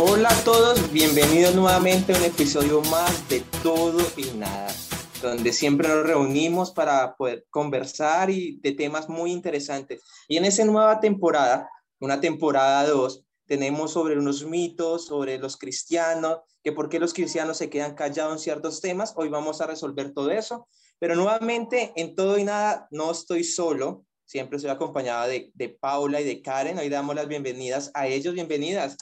Hola 0.00 0.28
a 0.28 0.44
todos, 0.44 0.92
bienvenidos 0.92 1.56
nuevamente 1.56 2.14
a 2.14 2.18
un 2.18 2.22
episodio 2.22 2.82
más 2.82 3.28
de 3.28 3.40
Todo 3.64 3.98
y 4.16 4.26
Nada, 4.36 4.72
donde 5.20 5.52
siempre 5.52 5.88
nos 5.88 6.06
reunimos 6.06 6.70
para 6.70 7.16
poder 7.16 7.44
conversar 7.50 8.30
y 8.30 8.60
de 8.60 8.70
temas 8.70 9.08
muy 9.08 9.32
interesantes. 9.32 10.04
Y 10.28 10.36
en 10.36 10.44
esa 10.44 10.64
nueva 10.64 11.00
temporada, 11.00 11.68
una 11.98 12.20
temporada 12.20 12.86
2, 12.86 13.24
tenemos 13.46 13.90
sobre 13.90 14.16
unos 14.16 14.44
mitos, 14.44 15.06
sobre 15.06 15.36
los 15.36 15.56
cristianos, 15.56 16.42
que 16.62 16.70
por 16.70 16.88
qué 16.88 17.00
los 17.00 17.12
cristianos 17.12 17.56
se 17.56 17.68
quedan 17.68 17.96
callados 17.96 18.34
en 18.34 18.38
ciertos 18.38 18.80
temas. 18.80 19.14
Hoy 19.16 19.28
vamos 19.30 19.60
a 19.60 19.66
resolver 19.66 20.14
todo 20.14 20.30
eso. 20.30 20.68
Pero 21.00 21.16
nuevamente, 21.16 21.92
en 21.96 22.14
todo 22.14 22.38
y 22.38 22.44
nada, 22.44 22.86
no 22.92 23.10
estoy 23.10 23.42
solo. 23.42 24.04
Siempre 24.26 24.58
estoy 24.58 24.70
acompañada 24.70 25.26
de, 25.26 25.50
de 25.54 25.70
Paula 25.70 26.20
y 26.20 26.24
de 26.24 26.40
Karen. 26.40 26.78
Hoy 26.78 26.88
damos 26.88 27.16
las 27.16 27.26
bienvenidas 27.26 27.90
a 27.94 28.06
ellos. 28.06 28.34
Bienvenidas. 28.34 28.96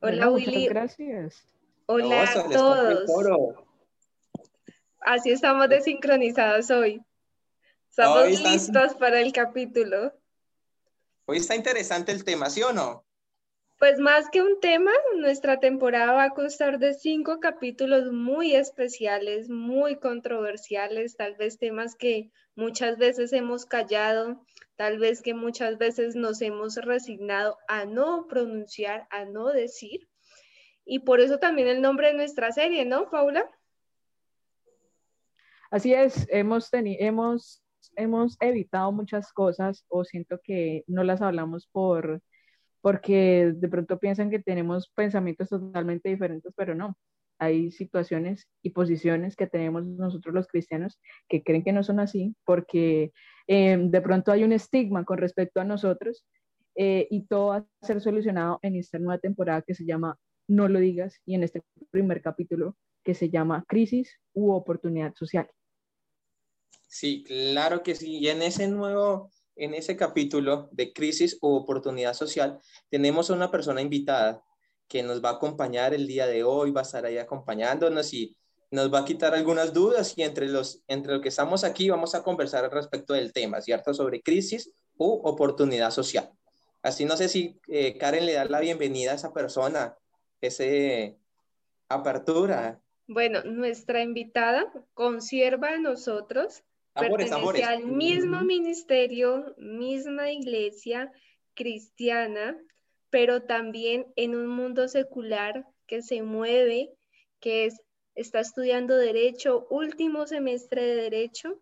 Hola, 0.00 0.30
Willy. 0.30 0.68
Gracias. 0.68 1.44
Hola 1.86 2.22
a 2.22 2.48
todos. 2.48 3.10
Así 5.00 5.30
estamos 5.30 5.68
desincronizados 5.68 6.70
hoy. 6.70 7.02
Estamos 7.90 8.40
listos 8.40 8.94
para 8.94 9.20
el 9.20 9.32
capítulo. 9.32 10.12
Hoy 11.26 11.38
está 11.38 11.56
interesante 11.56 12.12
el 12.12 12.24
tema, 12.24 12.48
¿sí 12.48 12.62
o 12.62 12.72
no? 12.72 13.04
Pues 13.78 13.98
más 13.98 14.28
que 14.30 14.42
un 14.42 14.60
tema, 14.60 14.92
nuestra 15.16 15.60
temporada 15.60 16.12
va 16.12 16.24
a 16.24 16.30
constar 16.30 16.78
de 16.78 16.94
cinco 16.94 17.38
capítulos 17.40 18.12
muy 18.12 18.54
especiales, 18.54 19.48
muy 19.48 19.96
controversiales, 19.96 21.16
tal 21.16 21.36
vez 21.36 21.58
temas 21.58 21.94
que 21.94 22.30
muchas 22.56 22.98
veces 22.98 23.32
hemos 23.32 23.66
callado, 23.66 24.44
tal 24.78 25.00
vez 25.00 25.22
que 25.22 25.34
muchas 25.34 25.76
veces 25.76 26.14
nos 26.14 26.40
hemos 26.40 26.76
resignado 26.76 27.58
a 27.66 27.84
no 27.84 28.28
pronunciar, 28.28 29.08
a 29.10 29.24
no 29.24 29.48
decir. 29.48 30.08
Y 30.84 31.00
por 31.00 31.18
eso 31.20 31.40
también 31.40 31.66
el 31.66 31.82
nombre 31.82 32.06
de 32.06 32.14
nuestra 32.14 32.52
serie, 32.52 32.84
¿no, 32.84 33.10
Paula? 33.10 33.44
Así 35.72 35.92
es, 35.92 36.28
hemos, 36.30 36.68
hemos, 36.72 37.64
hemos 37.96 38.36
evitado 38.40 38.92
muchas 38.92 39.32
cosas 39.32 39.84
o 39.88 40.04
siento 40.04 40.38
que 40.42 40.84
no 40.86 41.02
las 41.02 41.22
hablamos 41.22 41.66
por 41.66 42.22
porque 42.80 43.52
de 43.56 43.68
pronto 43.68 43.98
piensan 43.98 44.30
que 44.30 44.38
tenemos 44.38 44.88
pensamientos 44.90 45.48
totalmente 45.48 46.08
diferentes, 46.08 46.52
pero 46.56 46.76
no. 46.76 46.96
Hay 47.38 47.70
situaciones 47.70 48.48
y 48.62 48.70
posiciones 48.70 49.36
que 49.36 49.46
tenemos 49.46 49.86
nosotros 49.86 50.34
los 50.34 50.48
cristianos 50.48 51.00
que 51.28 51.42
creen 51.42 51.64
que 51.64 51.72
no 51.72 51.82
son 51.82 52.00
así 52.00 52.34
porque 52.44 53.12
Em, 53.50 53.90
de 53.90 54.02
pronto 54.02 54.30
hay 54.30 54.44
un 54.44 54.52
estigma 54.52 55.06
con 55.06 55.16
respecto 55.16 55.58
a 55.58 55.64
nosotros 55.64 56.26
eh, 56.76 57.08
y 57.10 57.26
todo 57.26 57.46
va 57.48 57.56
a 57.56 57.86
ser 57.86 58.00
solucionado 58.02 58.58
en 58.60 58.76
esta 58.76 58.98
nueva 58.98 59.18
temporada 59.18 59.62
que 59.62 59.74
se 59.74 59.86
llama 59.86 60.18
No 60.46 60.68
lo 60.68 60.78
digas 60.78 61.22
y 61.24 61.34
en 61.34 61.42
este 61.42 61.62
primer 61.90 62.20
capítulo 62.20 62.76
que 63.02 63.14
se 63.14 63.30
llama 63.30 63.64
Crisis 63.66 64.20
u 64.34 64.52
Oportunidad 64.52 65.14
Social. 65.14 65.50
Sí, 66.86 67.24
claro 67.24 67.82
que 67.82 67.94
sí. 67.94 68.18
Y 68.18 68.28
en 68.28 68.42
ese 68.42 68.68
nuevo, 68.68 69.30
en 69.56 69.72
ese 69.72 69.96
capítulo 69.96 70.68
de 70.72 70.92
Crisis 70.92 71.38
u 71.40 71.54
Oportunidad 71.54 72.12
Social, 72.12 72.60
tenemos 72.90 73.30
a 73.30 73.34
una 73.34 73.50
persona 73.50 73.80
invitada 73.80 74.44
que 74.88 75.02
nos 75.02 75.22
va 75.22 75.30
a 75.30 75.32
acompañar 75.34 75.94
el 75.94 76.06
día 76.06 76.26
de 76.26 76.42
hoy, 76.42 76.70
va 76.70 76.80
a 76.80 76.84
estar 76.84 77.04
ahí 77.04 77.18
acompañándonos 77.18 78.12
y 78.14 78.36
nos 78.70 78.92
va 78.92 79.00
a 79.00 79.04
quitar 79.04 79.34
algunas 79.34 79.72
dudas 79.72 80.14
y 80.16 80.22
entre 80.22 80.48
los, 80.48 80.82
entre 80.88 81.12
lo 81.14 81.20
que 81.20 81.28
estamos 81.28 81.64
aquí 81.64 81.88
vamos 81.88 82.14
a 82.14 82.22
conversar 82.22 82.70
respecto 82.72 83.14
del 83.14 83.32
tema, 83.32 83.60
¿cierto? 83.60 83.94
Sobre 83.94 84.22
crisis 84.22 84.72
u 84.96 85.20
oportunidad 85.24 85.90
social. 85.90 86.30
Así 86.82 87.04
no 87.04 87.16
sé 87.16 87.28
si 87.28 87.60
eh, 87.68 87.96
Karen 87.98 88.26
le 88.26 88.34
da 88.34 88.44
la 88.44 88.60
bienvenida 88.60 89.12
a 89.12 89.16
esa 89.16 89.32
persona, 89.32 89.96
ese 90.40 91.18
apertura. 91.88 92.80
Bueno, 93.06 93.42
nuestra 93.44 94.02
invitada 94.02 94.70
conserva 94.94 95.70
a 95.70 95.78
nosotros, 95.78 96.62
pertenece 96.94 97.64
al 97.64 97.86
mismo 97.86 98.42
ministerio, 98.42 99.54
misma 99.56 100.30
iglesia 100.30 101.10
cristiana, 101.54 102.56
pero 103.10 103.42
también 103.42 104.06
en 104.16 104.34
un 104.34 104.46
mundo 104.46 104.88
secular 104.88 105.66
que 105.86 106.02
se 106.02 106.22
mueve, 106.22 106.92
que 107.40 107.66
es 107.66 107.80
está 108.18 108.40
estudiando 108.40 108.96
Derecho, 108.96 109.68
último 109.70 110.26
semestre 110.26 110.82
de 110.82 110.96
Derecho, 110.96 111.60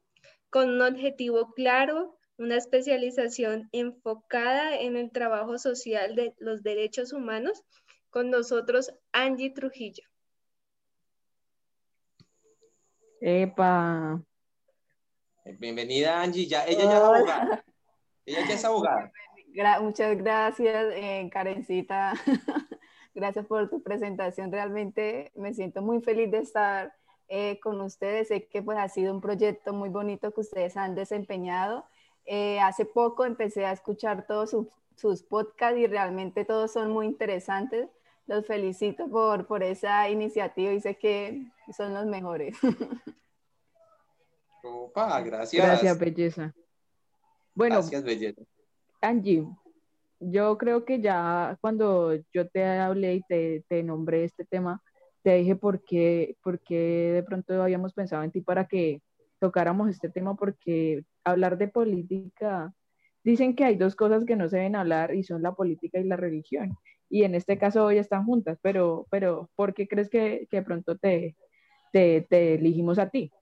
con 0.49 0.71
un 0.71 0.81
objetivo 0.81 1.53
claro, 1.53 2.19
una 2.39 2.57
especialización 2.57 3.69
enfocada 3.73 4.79
en 4.81 4.97
el 4.97 5.11
trabajo 5.11 5.59
social 5.59 6.15
de 6.15 6.35
los 6.39 6.63
derechos 6.63 7.13
humanos. 7.13 7.63
Con 8.09 8.31
nosotros, 8.31 8.91
Angie 9.13 9.51
Trujillo. 9.51 10.05
Epa. 13.21 14.23
Bienvenida, 15.45 16.23
Angie. 16.23 16.47
Ya, 16.47 16.65
ella 16.65 16.85
ya 16.85 16.89
es 16.89 16.95
abogada. 16.95 17.65
Ella 18.25 18.49
ya 18.49 18.55
es 18.55 18.65
abogada. 18.65 19.13
Muchas 19.81 20.17
gracias, 20.19 20.93
eh, 20.95 21.29
Karencita. 21.33 22.15
Gracias 23.15 23.47
por 23.47 23.71
tu 23.71 23.83
presentación. 23.83 24.53
Realmente 24.53 25.33
me 25.35 25.55
siento 25.55 25.81
muy 25.81 26.03
feliz 26.03 26.31
de 26.31 26.39
estar 26.39 26.95
eh, 27.29 27.59
con 27.61 27.81
ustedes. 27.81 28.29
Sé 28.29 28.47
que 28.47 28.63
pues, 28.63 28.77
ha 28.79 28.89
sido 28.89 29.15
un 29.15 29.23
proyecto 29.23 29.73
muy 29.73 29.89
bonito 29.89 30.33
que 30.33 30.43
ustedes 30.43 30.77
han 30.77 30.95
desempeñado. 30.95 31.87
Eh, 32.27 32.61
hace 32.61 32.85
poco 32.85 33.25
empecé 33.25 33.65
a 33.65 33.73
escuchar 33.73 34.27
todos 34.27 34.51
sus, 34.97 35.23
podcasts 35.23 35.79
y 35.79 35.87
realmente 35.87 36.45
todos 36.45 36.73
son 36.73 36.91
muy 36.91 37.07
interesantes. 37.07 37.89
Los 38.27 38.47
felicito 38.47 39.09
por, 39.09 39.47
por 39.47 39.63
esa 39.63 40.11
iniciativa 40.11 40.73
y 40.73 40.81
sé 40.81 40.99
que 40.99 41.47
son 41.75 41.95
los 41.95 42.05
mejores. 42.05 42.59
Opa, 44.63 45.21
gracias. 45.23 45.65
Gracias, 45.65 45.99
belleza. 45.99 46.55
Bueno, 47.55 47.77
gracias, 47.77 48.03
belleza. 48.03 48.43
Angie, 49.01 49.47
yo 50.21 50.59
creo 50.59 50.85
que 50.85 51.01
ya 51.01 51.57
cuando 51.61 52.15
yo 52.33 52.49
te 52.49 52.65
hablé 52.65 53.17
y 53.17 53.23
te, 53.23 53.65
te 53.69 53.83
nombré 53.83 54.25
este 54.25 54.45
tema, 54.45 54.83
te 55.23 55.35
dije 55.37 55.57
por 55.57 55.85
qué, 55.85 56.37
por 56.43 56.61
qué 56.61 57.13
de 57.15 57.23
pronto 57.23 57.63
habíamos 57.63 57.93
pensado 57.95 58.23
en 58.23 58.31
ti 58.31 58.41
para 58.41 58.67
que 58.67 59.03
tocáramos 59.39 59.91
este 59.91 60.09
tema, 60.09 60.37
porque 60.37 61.05
hablar 61.25 61.59
de 61.59 61.69
política, 61.69 62.73
dicen 63.25 63.55
que 63.57 63.65
hay 63.65 63.77
dos 63.77 63.97
cosas 63.97 64.25
que 64.25 64.37
no 64.37 64.49
se 64.49 64.59
deben 64.59 64.77
hablar 64.77 65.15
y 65.15 65.25
son 65.25 65.43
la 65.43 65.53
política 65.55 65.99
y 65.99 66.05
la 66.05 66.17
religión. 66.17 66.77
Y 67.09 67.25
en 67.25 67.35
este 67.35 67.59
caso 67.59 67.85
hoy 67.85 67.99
están 67.99 68.25
juntas, 68.25 68.59
pero, 68.63 69.07
pero 69.11 69.51
¿por 69.57 69.75
qué 69.75 69.89
crees 69.89 70.09
que, 70.11 70.47
que 70.51 70.59
de 70.59 70.63
pronto 70.63 70.97
te, 70.97 71.37
te, 71.93 72.27
te 72.29 72.55
elegimos 72.55 72.99
a 72.99 73.11
ti? 73.11 73.33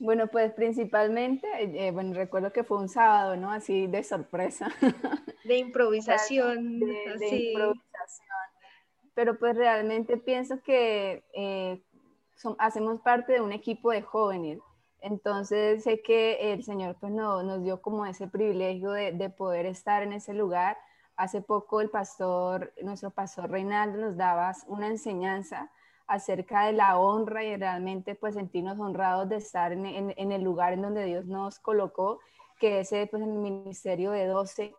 Bueno, 0.00 0.28
pues 0.28 0.50
principalmente, 0.54 1.46
eh, 1.58 1.90
bueno, 1.90 2.14
recuerdo 2.14 2.54
que 2.54 2.64
fue 2.64 2.78
un 2.78 2.88
sábado, 2.88 3.36
¿no? 3.36 3.52
Así 3.52 3.86
de 3.86 4.02
sorpresa. 4.02 4.70
De 5.44 5.58
improvisación. 5.58 6.80
de, 6.80 7.28
improvisación. 7.28 8.28
Pero 9.14 9.38
pues 9.38 9.56
realmente 9.56 10.16
pienso 10.16 10.62
que 10.62 11.22
eh, 11.34 11.82
hacemos 12.58 13.00
parte 13.02 13.34
de 13.34 13.40
un 13.42 13.52
equipo 13.52 13.90
de 13.90 14.00
jóvenes. 14.00 14.60
Entonces 15.02 15.82
sé 15.82 16.00
que 16.00 16.52
el 16.52 16.64
Señor 16.64 16.96
pues 16.98 17.12
no, 17.12 17.42
nos 17.42 17.62
dio 17.62 17.82
como 17.82 18.06
ese 18.06 18.26
privilegio 18.26 18.92
de, 18.92 19.12
de 19.12 19.28
poder 19.28 19.66
estar 19.66 20.02
en 20.02 20.14
ese 20.14 20.32
lugar. 20.32 20.78
Hace 21.16 21.42
poco 21.42 21.82
el 21.82 21.90
pastor, 21.90 22.72
nuestro 22.82 23.10
pastor 23.10 23.50
Reinaldo 23.50 23.98
nos 23.98 24.16
daba 24.16 24.52
una 24.66 24.86
enseñanza 24.86 25.70
acerca 26.10 26.66
de 26.66 26.72
la 26.72 26.98
honra 26.98 27.44
y 27.44 27.56
realmente 27.56 28.16
pues 28.16 28.34
sentirnos 28.34 28.80
honrados 28.80 29.28
de 29.28 29.36
estar 29.36 29.72
en, 29.72 30.32
el 30.32 30.42
lugar 30.42 30.72
en 30.72 30.82
donde 30.82 31.04
Dios 31.04 31.24
nos 31.26 31.60
colocó, 31.60 32.18
que 32.58 32.80
es 32.80 32.88
pues 32.88 33.22
en 33.22 33.30
el 33.30 33.38
ministerio 33.38 34.10
de 34.10 34.26
12. 34.26 34.74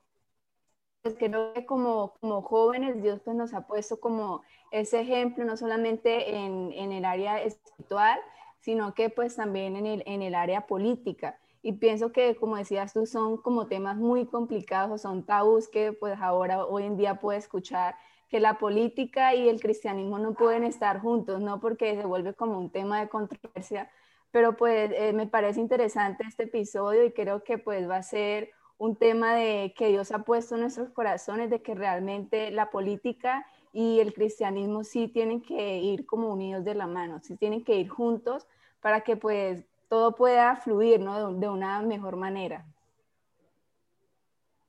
Pues 1.02 1.16
que 1.16 1.32
como, 1.66 2.16
como 2.20 2.42
jóvenes 2.42 3.02
Dios 3.02 3.22
pues 3.24 3.38
nos 3.38 3.54
ha 3.54 3.66
puesto 3.66 4.02
como 4.02 4.42
ese 4.72 5.00
ejemplo, 5.00 5.46
no 5.46 5.56
solamente 5.56 6.36
en, 6.36 6.74
en 6.74 6.92
el 6.92 7.06
área 7.06 7.42
espiritual, 7.42 8.20
sino 8.60 8.94
que 8.94 9.10
pues 9.10 9.38
también 9.38 9.78
en 9.78 9.86
el, 9.86 10.04
en 10.06 10.22
el 10.22 10.36
área 10.36 10.68
política. 10.68 11.40
Y 11.64 11.74
pienso 11.74 12.12
que, 12.12 12.36
como 12.36 12.58
decías 12.58 12.92
tú, 12.92 13.06
son 13.06 13.38
como 13.38 13.68
temas 13.68 13.96
muy 13.96 14.26
complicados, 14.26 15.04
son 15.04 15.26
tabús 15.26 15.70
que 15.70 15.94
pues 15.94 16.20
ahora, 16.20 16.66
hoy 16.66 16.84
en 16.84 16.98
día 16.98 17.22
puede 17.22 17.40
escuchar 17.40 17.96
que 18.32 18.40
la 18.40 18.58
política 18.58 19.36
y 19.36 19.50
el 19.50 19.60
cristianismo 19.60 20.18
no 20.18 20.34
pueden 20.34 20.64
estar 20.64 21.02
juntos, 21.02 21.42
no 21.42 21.60
porque 21.60 21.96
se 21.96 22.06
vuelve 22.06 22.34
como 22.34 22.58
un 22.58 22.70
tema 22.70 23.02
de 23.02 23.10
controversia, 23.10 23.92
pero 24.32 24.56
pues 24.56 24.90
eh, 24.96 25.12
me 25.12 25.28
parece 25.28 25.60
interesante 25.60 26.24
este 26.26 26.44
episodio 26.44 27.04
y 27.04 27.12
creo 27.12 27.44
que 27.44 27.58
pues 27.58 27.90
va 27.90 27.98
a 27.98 28.04
ser 28.04 28.52
un 28.78 28.96
tema 28.96 29.36
de 29.36 29.74
que 29.78 29.90
Dios 29.90 30.14
ha 30.14 30.24
puesto 30.24 30.56
en 30.56 30.62
nuestros 30.62 30.92
corazones, 30.92 31.50
de 31.50 31.62
que 31.62 31.76
realmente 31.76 32.52
la 32.52 32.72
política 32.72 33.46
y 33.74 34.00
el 34.00 34.14
cristianismo 34.14 34.86
sí 34.86 35.10
tienen 35.10 35.42
que 35.42 35.80
ir 35.80 36.06
como 36.06 36.32
unidos 36.32 36.64
de 36.64 36.74
la 36.74 36.88
mano, 36.88 37.20
sí 37.20 37.36
tienen 37.36 37.66
que 37.66 37.76
ir 37.76 37.90
juntos 37.90 38.48
para 38.80 39.02
que 39.02 39.18
pues 39.18 39.66
todo 39.90 40.16
pueda 40.16 40.56
fluir 40.56 41.02
¿no? 41.02 41.34
de, 41.34 41.50
una 41.50 41.82
mejor 41.82 42.16
manera. 42.16 42.66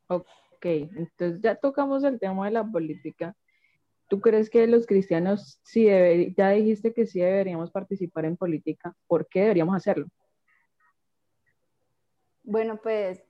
Ok, 0.08 0.64
entonces 0.64 1.40
ya 1.40 1.54
tocamos 1.54 2.02
el 2.02 2.18
tema 2.18 2.46
de 2.46 2.50
la 2.50 2.64
política. 2.64 3.36
¿Tú 4.12 4.20
crees 4.20 4.50
que 4.50 4.66
los 4.66 4.84
cristianos, 4.86 5.58
si 5.62 5.86
ya 6.36 6.50
dijiste 6.50 6.92
que 6.92 7.06
sí 7.06 7.20
deberíamos 7.20 7.70
participar 7.70 8.26
en 8.26 8.36
política, 8.36 8.94
¿por 9.06 9.26
qué 9.26 9.40
deberíamos 9.40 9.74
hacerlo? 9.74 10.06
Bueno, 12.42 12.78
pues 12.82 13.24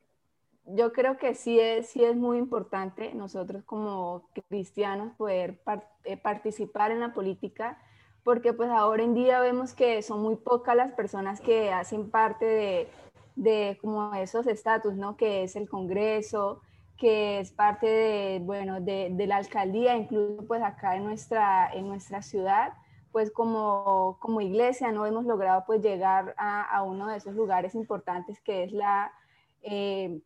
yo 0.65 0.93
creo 0.93 1.19
que 1.19 1.37
sí 1.37 1.61
es, 1.61 1.89
sí 1.89 2.03
es 2.03 2.17
muy 2.17 2.37
importante 2.37 3.15
nosotros 3.15 3.63
como 3.63 4.29
cristianos 4.49 5.15
poder 5.17 5.63
eh, 6.03 6.17
participar 6.17 6.91
en 6.91 6.99
la 6.99 7.15
política, 7.15 7.81
porque 8.25 8.53
pues 8.53 8.69
ahora 8.69 9.05
en 9.05 9.15
día 9.15 9.39
vemos 9.39 9.75
que 9.75 10.03
son 10.03 10.21
muy 10.21 10.35
pocas 10.35 10.75
las 10.75 10.91
personas 10.95 11.41
que 11.41 11.71
hacen 11.71 12.11
parte 12.11 12.45
de, 12.45 12.89
de 13.37 13.79
como 13.81 14.13
esos 14.15 14.49
estatus, 14.49 14.95
¿no? 14.95 15.17
Que 15.17 15.45
es 15.45 15.55
el 15.55 15.69
Congreso, 15.69 16.61
que 16.97 17.41
es 17.41 17.51
parte 17.53 17.87
de, 17.87 18.39
bueno, 18.41 18.81
de, 18.81 19.09
de, 19.13 19.27
la 19.27 19.37
alcaldía, 19.37 19.97
incluso 19.97 20.47
pues 20.47 20.63
acá 20.63 20.97
en 20.97 21.05
nuestra, 21.05 21.73
en 21.73 21.89
nuestra 21.89 22.23
ciudad, 22.23 22.75
pues 23.13 23.31
como, 23.31 24.17
como 24.21 24.41
iglesia 24.41 24.91
no 24.91 25.07
hemos 25.07 25.27
logrado 25.27 25.65
pues 25.67 25.83
llegar 25.83 26.35
a, 26.39 26.83
uno 26.83 27.07
de 27.09 27.19
esos 27.19 27.35
lugares 27.35 27.75
importantes 27.75 28.41
que 28.41 28.65
es 28.65 28.73
la, 28.73 29.13
eh, 29.61 30.21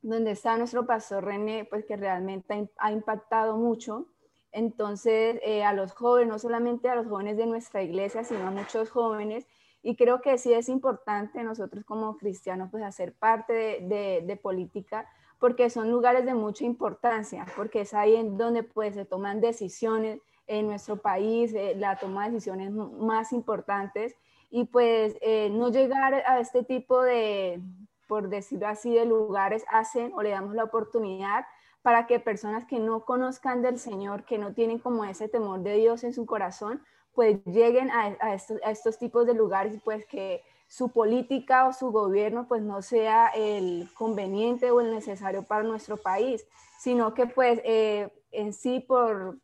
donde 0.00 0.30
está 0.30 0.56
nuestro 0.56 0.86
pastor 0.86 1.24
René, 1.24 1.64
pues 1.64 1.84
que 1.84 1.96
realmente 1.96 2.70
ha, 2.78 2.92
impactado 2.92 3.56
mucho. 3.56 4.06
Entonces, 4.52 5.40
eh, 5.42 5.64
a 5.64 5.72
los 5.72 5.92
jóvenes, 5.92 6.28
no 6.28 6.38
solamente 6.38 6.88
a 6.88 6.94
los 6.94 7.06
jóvenes 7.06 7.36
de 7.36 7.46
nuestra 7.46 7.82
iglesia, 7.82 8.24
sino 8.24 8.46
a 8.46 8.50
muchos 8.50 8.90
jóvenes, 8.90 9.46
y 9.82 9.96
creo 9.96 10.20
que 10.20 10.38
sí 10.38 10.52
es 10.52 10.68
importante 10.68 11.42
nosotros 11.42 11.84
como 11.84 12.16
cristianos 12.16 12.68
pues 12.70 12.84
hacer 12.84 13.14
parte 13.14 13.80
de, 13.82 14.22
de 14.24 14.36
política 14.36 15.08
porque 15.40 15.70
son 15.70 15.90
lugares 15.90 16.24
de 16.26 16.34
mucha 16.34 16.64
importancia, 16.64 17.46
porque 17.56 17.80
es 17.80 17.94
ahí 17.94 18.14
en 18.14 18.36
donde 18.36 18.62
pues, 18.62 18.94
se 18.94 19.06
toman 19.06 19.40
decisiones 19.40 20.20
en 20.46 20.66
nuestro 20.66 20.98
país, 20.98 21.52
eh, 21.54 21.74
la 21.76 21.96
toma 21.96 22.26
de 22.26 22.32
decisiones 22.32 22.70
más 22.70 23.32
importantes, 23.32 24.14
y 24.50 24.64
pues 24.64 25.16
eh, 25.22 25.48
no 25.50 25.70
llegar 25.70 26.12
a 26.14 26.40
este 26.40 26.62
tipo 26.62 27.02
de, 27.02 27.60
por 28.06 28.28
decirlo 28.28 28.68
así, 28.68 28.92
de 28.92 29.06
lugares 29.06 29.64
hacen 29.70 30.12
o 30.14 30.22
le 30.22 30.30
damos 30.30 30.54
la 30.54 30.64
oportunidad 30.64 31.46
para 31.82 32.06
que 32.06 32.20
personas 32.20 32.66
que 32.66 32.78
no 32.78 33.04
conozcan 33.04 33.62
del 33.62 33.78
Señor, 33.78 34.24
que 34.24 34.36
no 34.36 34.52
tienen 34.52 34.78
como 34.78 35.04
ese 35.04 35.28
temor 35.28 35.60
de 35.60 35.76
Dios 35.76 36.04
en 36.04 36.12
su 36.12 36.26
corazón, 36.26 36.82
pues 37.14 37.42
lleguen 37.46 37.90
a, 37.90 38.16
a, 38.20 38.34
estos, 38.34 38.58
a 38.62 38.70
estos 38.70 38.98
tipos 38.98 39.24
de 39.26 39.34
lugares 39.34 39.74
y 39.74 39.78
pues 39.78 40.04
que 40.04 40.42
su 40.70 40.90
política 40.90 41.66
o 41.66 41.72
su 41.72 41.90
gobierno 41.90 42.46
pues 42.46 42.62
no 42.62 42.80
sea 42.80 43.26
el 43.34 43.88
conveniente 43.92 44.70
o 44.70 44.80
el 44.80 44.92
necesario 44.92 45.42
para 45.42 45.64
nuestro 45.64 45.96
país, 45.96 46.46
sino 46.78 47.12
que 47.12 47.26
pues 47.26 47.60
eh, 47.64 48.08
en 48.30 48.52
sí 48.52 48.78
por, 48.78 49.40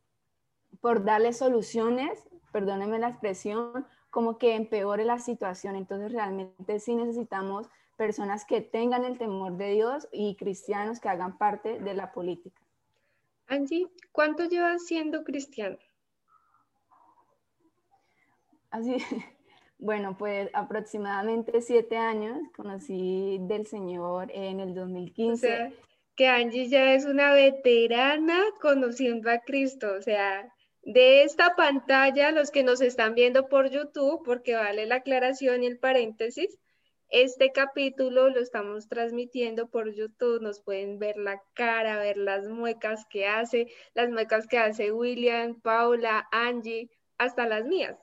por 0.81 1.03
darle 1.03 1.33
soluciones, 1.33 2.29
perdónenme 2.53 3.01
la 3.01 3.09
expresión, 3.09 3.89
como 4.09 4.39
que 4.39 4.55
empeore 4.55 5.05
la 5.05 5.19
situación. 5.19 5.75
Entonces 5.75 6.13
realmente 6.13 6.79
sí 6.79 6.95
necesitamos 6.95 7.69
personas 7.97 8.45
que 8.45 8.61
tengan 8.61 9.05
el 9.05 9.19
temor 9.19 9.57
de 9.57 9.73
Dios 9.73 10.07
y 10.13 10.37
cristianos 10.37 11.01
que 11.01 11.09
hagan 11.09 11.39
parte 11.39 11.81
de 11.81 11.95
la 11.95 12.13
política. 12.13 12.63
Angie, 13.49 13.91
¿cuánto 14.13 14.45
llevas 14.45 14.87
siendo 14.87 15.25
cristiano? 15.25 15.77
Así, 18.71 18.99
Bueno, 19.79 20.17
pues 20.17 20.49
aproximadamente 20.55 21.61
siete 21.61 21.97
años 21.97 22.39
conocí 22.57 23.39
del 23.43 23.67
Señor 23.67 24.31
en 24.33 24.61
el 24.61 24.75
2015. 24.75 25.33
O 25.33 25.37
sea, 25.37 25.73
que 26.17 26.29
Angie 26.29 26.69
ya 26.69 26.95
es 26.95 27.05
una 27.05 27.33
veterana 27.33 28.43
conociendo 28.61 29.31
a 29.31 29.41
Cristo. 29.41 29.93
O 29.99 30.03
sea, 30.03 30.51
de 30.83 31.23
esta 31.25 31.57
pantalla, 31.57 32.33
los 32.33 32.51
que 32.51 32.63
nos 32.63 32.81
están 32.81 33.15
viendo 33.15 33.49
por 33.49 33.71
YouTube, 33.71 34.23
porque 34.25 34.55
vale 34.55 34.87
la 34.87 34.97
aclaración 34.97 35.63
y 35.63 35.67
el 35.67 35.79
paréntesis, 35.79 36.59
este 37.09 37.53
capítulo 37.53 38.31
lo 38.31 38.41
estamos 38.41 38.89
transmitiendo 38.89 39.69
por 39.69 39.93
YouTube, 39.93 40.41
nos 40.41 40.61
pueden 40.61 40.99
ver 40.99 41.19
la 41.19 41.43
cara, 41.55 41.99
ver 41.99 42.17
las 42.17 42.49
muecas 42.49 43.05
que 43.11 43.27
hace, 43.27 43.69
las 43.95 44.11
muecas 44.11 44.47
que 44.47 44.59
hace 44.59 44.91
William, 44.91 45.61
Paula, 45.61 46.27
Angie, 46.33 46.91
hasta 47.19 47.47
las 47.47 47.65
mías. 47.65 47.97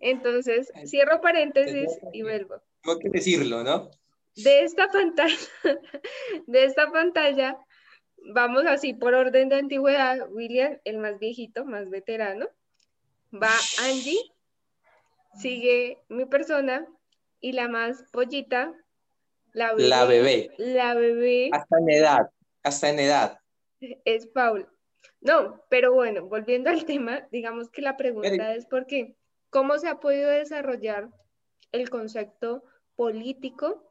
Entonces, 0.00 0.72
cierro 0.86 1.20
paréntesis 1.20 1.98
y 2.12 2.22
vuelvo. 2.22 2.62
Tengo 2.82 2.98
que 2.98 3.08
decirlo, 3.08 3.64
¿no? 3.64 3.90
De 4.36 4.62
esta 4.62 4.88
pantalla, 4.88 5.36
de 6.46 6.64
esta 6.64 6.90
pantalla, 6.92 7.58
vamos 8.32 8.64
así 8.66 8.94
por 8.94 9.14
orden 9.14 9.48
de 9.48 9.56
antigüedad. 9.56 10.30
William, 10.30 10.78
el 10.84 10.98
más 10.98 11.18
viejito, 11.18 11.64
más 11.64 11.90
veterano. 11.90 12.46
Va 13.34 13.50
Angie, 13.82 14.32
sigue 15.40 15.98
mi 16.08 16.24
persona 16.24 16.86
y 17.40 17.52
la 17.52 17.68
más 17.68 18.04
pollita, 18.12 18.72
la 19.52 19.74
bebé. 19.74 19.88
La 19.88 20.04
bebé. 20.04 20.50
La 20.58 20.94
bebé. 20.94 21.50
Hasta 21.52 21.78
en 21.78 21.90
edad, 21.90 22.30
hasta 22.62 22.90
en 22.90 22.98
edad. 23.00 23.40
Es 24.04 24.26
Paul. 24.28 24.68
No, 25.20 25.64
pero 25.68 25.92
bueno, 25.92 26.26
volviendo 26.26 26.70
al 26.70 26.84
tema, 26.84 27.26
digamos 27.32 27.70
que 27.70 27.82
la 27.82 27.96
pregunta 27.96 28.54
es 28.54 28.66
por 28.66 28.86
qué 28.86 29.17
cómo 29.50 29.78
se 29.78 29.88
ha 29.88 30.00
podido 30.00 30.30
desarrollar 30.30 31.08
el 31.72 31.90
concepto 31.90 32.62
político 32.96 33.82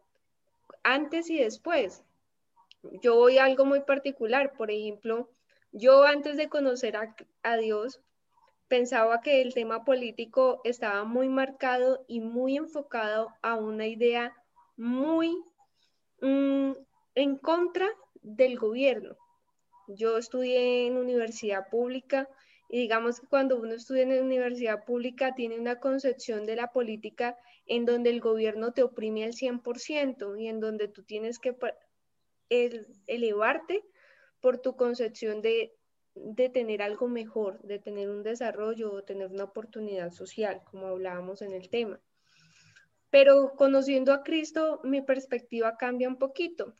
antes 0.83 1.29
y 1.29 1.37
después. 1.37 2.03
Yo 3.01 3.15
voy 3.15 3.37
a 3.37 3.45
algo 3.45 3.65
muy 3.65 3.81
particular, 3.81 4.53
por 4.53 4.71
ejemplo, 4.71 5.29
yo 5.71 6.05
antes 6.05 6.37
de 6.37 6.49
conocer 6.49 6.95
a, 7.43 7.57
Dios 7.57 8.01
pensaba 8.67 9.21
que 9.21 9.41
el 9.41 9.53
tema 9.53 9.83
político 9.83 10.61
estaba 10.63 11.03
muy 11.03 11.29
marcado 11.29 12.03
y 12.07 12.19
muy 12.19 12.57
enfocado 12.57 13.33
a 13.41 13.55
una 13.55 13.87
idea 13.87 14.33
muy 14.75 15.43
mm, 16.21 16.71
en 17.15 17.37
contra 17.37 17.87
del 18.21 18.57
gobierno. 18.57 19.15
Yo 19.87 20.17
estudié 20.17 20.87
en 20.87 20.97
universidad 20.97 21.69
pública 21.69 22.27
y 22.69 22.79
digamos 22.79 23.19
que 23.19 23.27
cuando 23.27 23.57
uno 23.57 23.73
estudia 23.73 24.03
en 24.03 24.15
la 24.15 24.21
universidad 24.21 24.83
pública 24.83 25.33
tiene 25.35 25.59
una 25.59 25.79
concepción 25.79 26.45
de 26.45 26.55
la 26.55 26.71
política 26.71 27.37
en 27.65 27.85
donde 27.85 28.09
el 28.09 28.19
gobierno 28.19 28.73
te 28.73 28.83
oprime 28.83 29.23
al 29.23 29.33
100% 29.33 30.39
y 30.39 30.47
en 30.47 30.59
donde 30.59 30.87
tú 30.87 31.03
tienes 31.03 31.39
que 31.39 31.55
elevarte 32.49 33.83
por 34.41 34.59
tu 34.59 34.75
concepción 34.75 35.41
de, 35.41 35.75
de 36.15 36.49
tener 36.49 36.81
algo 36.81 37.07
mejor, 37.07 37.61
de 37.63 37.79
tener 37.79 38.09
un 38.09 38.23
desarrollo 38.23 38.91
o 38.91 39.03
tener 39.03 39.27
una 39.27 39.45
oportunidad 39.45 40.11
social, 40.11 40.61
como 40.69 40.87
hablábamos 40.87 41.41
en 41.41 41.53
el 41.53 41.69
tema. 41.69 41.99
Pero 43.09 43.53
conociendo 43.55 44.13
a 44.13 44.23
Cristo, 44.23 44.81
mi 44.83 45.01
perspectiva 45.01 45.77
cambia 45.77 46.09
un 46.09 46.17
poquito. 46.17 46.73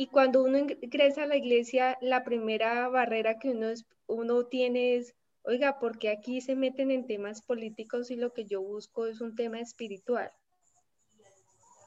Y 0.00 0.06
cuando 0.06 0.44
uno 0.44 0.58
ingresa 0.58 1.24
a 1.24 1.26
la 1.26 1.36
iglesia, 1.36 1.98
la 2.00 2.22
primera 2.22 2.88
barrera 2.88 3.40
que 3.40 3.50
uno, 3.50 3.66
uno 4.06 4.46
tiene 4.46 4.94
es, 4.94 5.16
oiga, 5.42 5.80
porque 5.80 6.08
aquí 6.08 6.40
se 6.40 6.54
meten 6.54 6.92
en 6.92 7.08
temas 7.08 7.42
políticos 7.42 8.12
y 8.12 8.14
lo 8.14 8.32
que 8.32 8.44
yo 8.44 8.62
busco 8.62 9.06
es 9.06 9.20
un 9.20 9.34
tema 9.34 9.58
espiritual. 9.58 10.30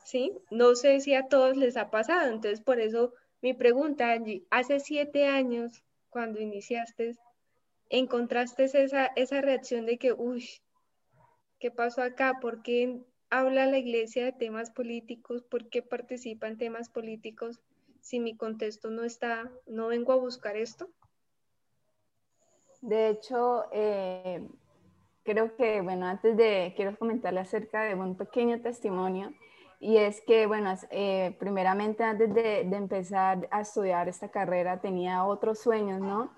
¿Sí? 0.03 0.33
No 0.49 0.75
sé 0.75 0.99
si 0.99 1.13
a 1.13 1.29
todos 1.29 1.55
les 1.55 1.77
ha 1.77 1.89
pasado, 1.89 2.27
entonces 2.27 2.59
por 2.59 2.81
eso 2.81 3.13
mi 3.41 3.53
pregunta, 3.53 4.11
Angie, 4.11 4.45
hace 4.49 4.81
siete 4.81 5.27
años, 5.27 5.81
cuando 6.09 6.41
iniciaste, 6.41 7.15
encontraste 7.87 8.65
esa, 8.65 9.05
esa 9.15 9.39
reacción 9.39 9.85
de 9.85 9.97
que, 9.97 10.11
uy, 10.11 10.49
¿qué 11.59 11.71
pasó 11.71 12.01
acá? 12.01 12.39
¿Por 12.41 12.61
qué 12.61 13.05
habla 13.29 13.67
la 13.67 13.77
iglesia 13.77 14.25
de 14.25 14.33
temas 14.33 14.69
políticos? 14.69 15.43
¿Por 15.43 15.69
qué 15.69 15.81
participa 15.81 16.49
en 16.49 16.57
temas 16.57 16.89
políticos? 16.89 17.61
Si 18.01 18.19
mi 18.19 18.35
contexto 18.35 18.89
no 18.89 19.03
está, 19.03 19.49
no 19.67 19.87
vengo 19.87 20.11
a 20.11 20.17
buscar 20.17 20.57
esto? 20.57 20.89
De 22.81 23.09
hecho, 23.09 23.65
eh, 23.71 24.45
creo 25.23 25.55
que, 25.55 25.81
bueno, 25.81 26.07
antes 26.07 26.35
de, 26.35 26.73
quiero 26.75 26.97
comentarle 26.97 27.39
acerca 27.39 27.83
de 27.83 27.95
un 27.95 28.15
pequeño 28.15 28.59
testimonio, 28.61 29.31
y 29.79 29.97
es 29.97 30.21
que, 30.21 30.45
bueno, 30.45 30.75
eh, 30.91 31.35
primeramente 31.39 32.03
antes 32.03 32.33
de, 32.33 32.61
empezar 32.61 33.47
a 33.51 33.61
estudiar 33.61 34.07
esta 34.09 34.29
carrera 34.29 34.79
tenía 34.79 35.25
otros 35.25 35.59
sueños, 35.59 35.99
¿no? 35.99 36.31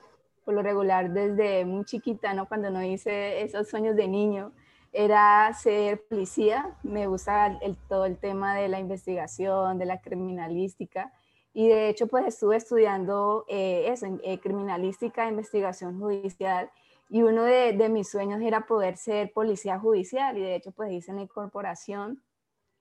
Por 0.46 0.54
lo 0.54 0.62
regular, 0.62 1.12
desde 1.12 1.66
muy 1.66 1.84
chiquita, 1.86 2.34
¿no? 2.34 2.48
Cuando 2.48 2.70
no 2.70 2.82
hice 2.84 3.42
esos 3.42 3.68
sueños 3.68 3.96
de 3.96 4.08
niño, 4.08 4.54
era 4.94 5.52
ser 5.54 6.06
policía, 6.08 6.78
me 6.84 7.08
gusta 7.08 7.58
el, 7.62 7.76
todo 7.90 8.06
el 8.06 8.18
tema 8.18 8.56
de 8.56 8.70
la 8.70 8.80
investigación, 8.80 9.78
de 9.78 9.86
la 9.86 10.00
criminalística, 10.00 11.12
y 11.54 11.68
de 11.68 11.90
hecho, 11.90 12.08
pues 12.08 12.26
estuve 12.26 12.56
estudiando 12.58 13.46
eh, 13.48 13.86
eso, 13.88 14.08
eh, 14.24 14.40
criminalística, 14.40 15.30
investigación 15.30 16.00
judicial, 16.00 16.72
y 17.10 17.22
uno 17.22 17.44
de, 17.44 17.90
mis 17.90 18.10
sueños 18.10 18.42
era 18.42 18.66
poder 18.66 18.98
ser 18.98 19.32
policía 19.34 19.80
judicial, 19.80 20.38
y 20.38 20.42
de 20.42 20.56
hecho, 20.56 20.72
pues 20.72 20.92
hice 20.92 21.14
la 21.14 21.22
incorporación 21.22 22.24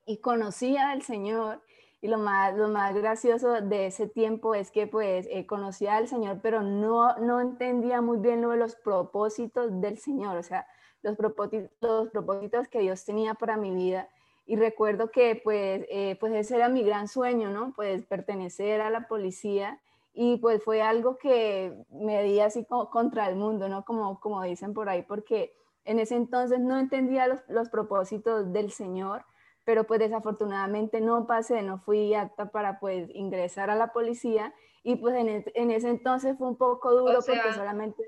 y 0.07 0.19
conocía 0.19 0.91
al 0.91 1.02
Señor, 1.02 1.62
Y 2.05 2.09
lo 2.09 2.19
más, 2.19 2.57
lo 2.57 2.69
más 2.69 2.95
gracioso 2.95 3.61
de 3.61 3.87
ese 3.87 4.09
tiempo 4.09 4.55
es 4.57 4.73
que 4.73 4.88
pues 4.88 5.29
eh, 5.31 5.47
conocía 5.47 5.97
al 5.97 6.09
Señor, 6.09 6.41
pero 6.43 6.62
no, 6.62 7.17
no 7.19 7.41
entendía 7.41 8.00
muy 8.00 8.19
bien 8.19 8.43
los 8.43 8.75
propósitos 8.76 9.81
del 9.81 9.99
Señor, 9.99 10.37
o 10.37 10.43
sea, 10.43 10.67
los 11.02 11.17
propósitos, 11.17 11.71
los 11.81 12.11
propósitos 12.11 12.69
que 12.69 12.81
Dios 12.81 13.05
tenía 13.05 13.35
para 13.35 13.57
mi 13.57 13.71
vida. 13.71 14.09
Y 14.45 14.57
recuerdo 14.57 15.11
que 15.11 15.41
pues, 15.43 15.87
eh, 15.89 16.17
pues 16.21 16.33
ese 16.33 16.57
era 16.57 16.69
mi 16.69 16.83
gran 16.83 17.09
sueño, 17.09 17.51
¿no? 17.51 17.73
Pues 17.75 18.05
pertenecer 18.05 18.81
a 18.81 18.91
la 18.91 19.07
policía 19.09 19.81
y 20.13 20.37
pues 20.39 20.63
fue 20.63 20.83
algo 20.83 21.17
que 21.17 21.75
me 21.91 22.23
di 22.23 22.41
así 22.41 22.65
como 22.65 22.91
contra 22.91 23.29
el 23.29 23.37
mundo, 23.37 23.69
¿no? 23.69 23.85
Como, 23.85 24.21
como 24.21 24.43
dicen 24.43 24.75
por 24.75 24.89
ahí, 24.89 25.03
porque 25.03 25.55
en 25.85 25.99
ese 25.99 26.17
entonces 26.17 26.61
no 26.61 26.79
entendía 26.79 27.27
los, 27.27 27.41
los 27.49 27.69
propósitos 27.71 28.53
del 28.53 28.71
Señor 28.71 29.25
pero 29.65 29.85
pues 29.85 30.01
desafortunadamente 30.01 31.01
no 31.01 31.27
pasé, 31.27 31.63
no 31.63 31.79
fui 31.79 32.15
apta 32.15 32.51
para 32.51 32.81
pues 32.81 33.09
ingresar 33.15 33.71
a 33.71 33.77
la 33.77 33.93
policía 33.93 34.55
y 34.83 34.97
pues 34.97 35.15
en, 35.15 35.29
e, 35.29 35.45
en 35.55 35.71
ese 35.71 35.89
entonces 35.89 36.37
fue 36.37 36.49
un 36.49 36.57
poco 36.57 36.93
duro 36.93 37.21
porque 37.25 37.53
solamente... 37.55 38.03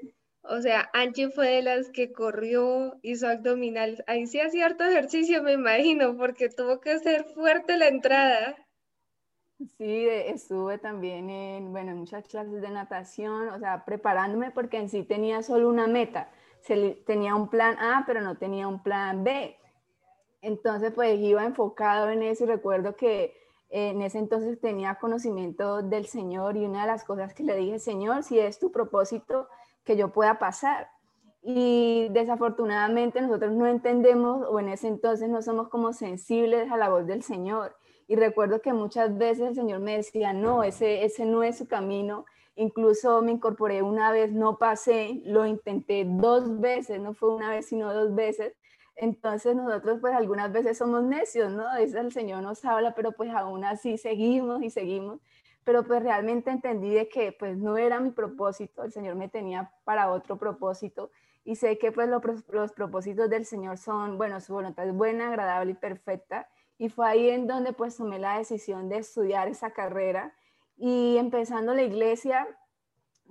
O 0.46 0.60
sea, 0.60 0.90
Angie 0.92 1.30
fue 1.30 1.48
de 1.48 1.62
las 1.62 1.88
que 1.88 2.12
corrió, 2.12 2.98
hizo 3.02 3.28
abdominales, 3.28 4.02
ahí 4.06 4.26
sí 4.26 4.40
hacía 4.40 4.50
cierto 4.50 4.84
ejercicio, 4.84 5.42
me 5.42 5.52
imagino, 5.52 6.16
porque 6.16 6.50
tuvo 6.50 6.80
que 6.80 6.98
ser 6.98 7.24
fuerte 7.24 7.78
la 7.78 7.88
entrada. 7.88 8.54
Sí, 9.78 10.06
estuve 10.06 10.78
también 10.78 11.30
en, 11.30 11.72
bueno, 11.72 11.92
en 11.92 11.98
muchas 11.98 12.26
clases 12.28 12.60
de 12.60 12.68
natación, 12.68 13.48
o 13.48 13.58
sea, 13.58 13.84
preparándome 13.86 14.50
porque 14.50 14.76
en 14.76 14.90
sí 14.90 15.02
tenía 15.02 15.42
solo 15.42 15.68
una 15.68 15.86
meta, 15.86 16.28
tenía 17.06 17.34
un 17.34 17.48
plan 17.48 17.78
A, 17.78 18.04
pero 18.06 18.20
no 18.20 18.36
tenía 18.36 18.68
un 18.68 18.82
plan 18.82 19.24
B. 19.24 19.56
Entonces, 20.42 20.92
pues 20.92 21.18
iba 21.20 21.44
enfocado 21.44 22.10
en 22.10 22.22
eso 22.22 22.44
y 22.44 22.48
recuerdo 22.48 22.96
que 22.96 23.34
en 23.70 24.02
ese 24.02 24.18
entonces 24.18 24.60
tenía 24.60 24.96
conocimiento 24.96 25.82
del 25.82 26.06
Señor 26.06 26.56
y 26.56 26.66
una 26.66 26.82
de 26.82 26.88
las 26.88 27.04
cosas 27.04 27.32
que 27.32 27.44
le 27.44 27.56
dije, 27.56 27.78
Señor, 27.78 28.24
si 28.24 28.38
es 28.38 28.58
tu 28.58 28.70
propósito, 28.70 29.48
que 29.84 29.96
yo 29.96 30.12
pueda 30.12 30.38
pasar. 30.38 30.88
Y 31.42 32.08
desafortunadamente 32.10 33.20
nosotros 33.20 33.52
no 33.52 33.66
entendemos 33.66 34.46
o 34.48 34.58
en 34.60 34.70
ese 34.70 34.88
entonces 34.88 35.28
no 35.28 35.42
somos 35.42 35.68
como 35.68 35.92
sensibles 35.92 36.70
a 36.72 36.76
la 36.76 36.88
voz 36.88 37.06
del 37.06 37.22
Señor. 37.22 37.76
Y 38.06 38.16
recuerdo 38.16 38.60
que 38.60 38.72
muchas 38.72 39.16
veces 39.16 39.48
el 39.48 39.54
Señor 39.54 39.80
me 39.80 39.96
decía, 39.96 40.32
no, 40.32 40.62
ese, 40.62 41.04
ese 41.04 41.24
no 41.26 41.42
es 41.42 41.58
su 41.58 41.66
camino. 41.68 42.24
Incluso 42.56 43.20
me 43.22 43.32
incorporé 43.32 43.82
una 43.82 44.12
vez, 44.12 44.32
no 44.32 44.58
pasé, 44.58 45.20
lo 45.24 45.44
intenté 45.44 46.04
dos 46.06 46.60
veces, 46.60 47.00
no 47.00 47.14
fue 47.14 47.34
una 47.34 47.50
vez, 47.50 47.66
sino 47.66 47.92
dos 47.92 48.14
veces. 48.14 48.54
Entonces 48.96 49.56
nosotros 49.56 49.98
pues 50.00 50.14
algunas 50.14 50.52
veces 50.52 50.78
somos 50.78 51.02
necios, 51.02 51.52
¿no? 51.52 51.64
Dice 51.76 51.98
el 51.98 52.12
Señor 52.12 52.42
nos 52.42 52.64
habla, 52.64 52.94
pero 52.94 53.12
pues 53.12 53.30
aún 53.34 53.64
así 53.64 53.98
seguimos 53.98 54.62
y 54.62 54.70
seguimos. 54.70 55.20
Pero 55.64 55.84
pues 55.84 56.02
realmente 56.02 56.50
entendí 56.50 56.92
de 56.92 57.08
que 57.08 57.32
pues 57.32 57.56
no 57.56 57.76
era 57.76 58.00
mi 58.00 58.10
propósito, 58.10 58.84
el 58.84 58.92
Señor 58.92 59.16
me 59.16 59.28
tenía 59.28 59.72
para 59.84 60.10
otro 60.12 60.36
propósito 60.36 61.10
y 61.44 61.56
sé 61.56 61.78
que 61.78 61.92
pues 61.92 62.08
los, 62.08 62.22
los 62.48 62.72
propósitos 62.72 63.28
del 63.28 63.44
Señor 63.44 63.78
son, 63.78 64.16
bueno, 64.16 64.40
su 64.40 64.54
voluntad 64.54 64.86
es 64.88 64.94
buena, 64.94 65.28
agradable 65.28 65.72
y 65.72 65.74
perfecta. 65.74 66.48
Y 66.78 66.88
fue 66.88 67.06
ahí 67.06 67.28
en 67.28 67.46
donde 67.46 67.72
pues 67.72 67.96
tomé 67.96 68.18
la 68.18 68.38
decisión 68.38 68.88
de 68.88 68.98
estudiar 68.98 69.48
esa 69.48 69.70
carrera 69.72 70.34
y 70.76 71.16
empezando 71.18 71.74
la 71.74 71.82
iglesia 71.82 72.48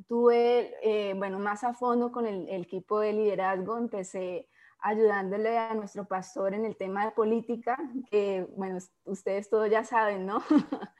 tuve, 0.07 0.75
eh, 0.81 1.13
bueno, 1.15 1.39
más 1.39 1.63
a 1.63 1.73
fondo 1.73 2.11
con 2.11 2.25
el, 2.25 2.47
el 2.49 2.63
equipo 2.63 2.99
de 2.99 3.13
liderazgo, 3.13 3.77
empecé 3.77 4.47
ayudándole 4.79 5.57
a 5.57 5.73
nuestro 5.73 6.05
pastor 6.05 6.53
en 6.53 6.65
el 6.65 6.75
tema 6.75 7.05
de 7.05 7.11
política, 7.11 7.77
que, 8.11 8.47
bueno, 8.55 8.79
ustedes 9.05 9.49
todos 9.49 9.69
ya 9.69 9.83
saben, 9.83 10.25
¿no? 10.25 10.43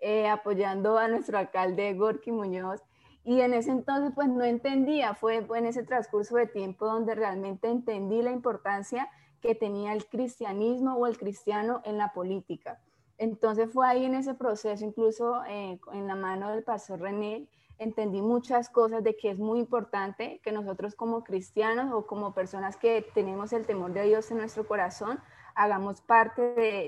Eh, 0.00 0.28
apoyando 0.28 0.96
a 0.96 1.08
nuestro 1.08 1.36
alcalde 1.36 1.92
Gorky 1.92 2.32
Muñoz. 2.32 2.82
Y 3.22 3.42
en 3.42 3.52
ese 3.52 3.70
entonces, 3.70 4.12
pues 4.14 4.28
no 4.28 4.42
entendía, 4.44 5.14
fue, 5.14 5.46
en 5.54 5.66
ese 5.66 5.82
transcurso 5.82 6.36
de 6.36 6.46
tiempo 6.46 6.86
donde 6.86 7.14
realmente 7.14 7.68
entendí 7.68 8.22
la 8.22 8.30
importancia 8.30 9.10
que 9.42 9.54
tenía 9.54 9.92
el 9.92 10.06
cristianismo 10.06 10.94
o 10.94 11.06
el 11.06 11.18
cristiano 11.18 11.82
en 11.84 11.98
la 11.98 12.14
política. 12.14 12.80
Entonces 13.18 13.70
fue 13.70 13.86
ahí 13.86 14.06
en 14.06 14.14
ese 14.14 14.32
proceso, 14.32 14.82
incluso 14.86 15.44
eh, 15.44 15.78
en 15.92 16.06
la 16.06 16.14
mano 16.14 16.50
del 16.50 16.64
pastor 16.64 17.00
René, 17.00 17.46
entendí 17.78 18.22
muchas 18.22 18.70
cosas 18.70 19.04
de 19.04 19.16
que 19.16 19.30
es 19.30 19.38
muy 19.38 19.58
importante 19.58 20.40
que 20.42 20.52
nosotros 20.52 20.94
como 20.94 21.24
cristianos 21.24 21.92
o 21.92 22.06
como 22.06 22.32
personas 22.32 22.78
que 22.78 23.06
tenemos 23.14 23.52
el 23.52 23.66
temor 23.66 23.92
de 23.92 24.04
Dios 24.04 24.30
en 24.30 24.38
nuestro 24.38 24.66
corazón, 24.66 25.18
hagamos 25.54 26.00
parte 26.00 26.42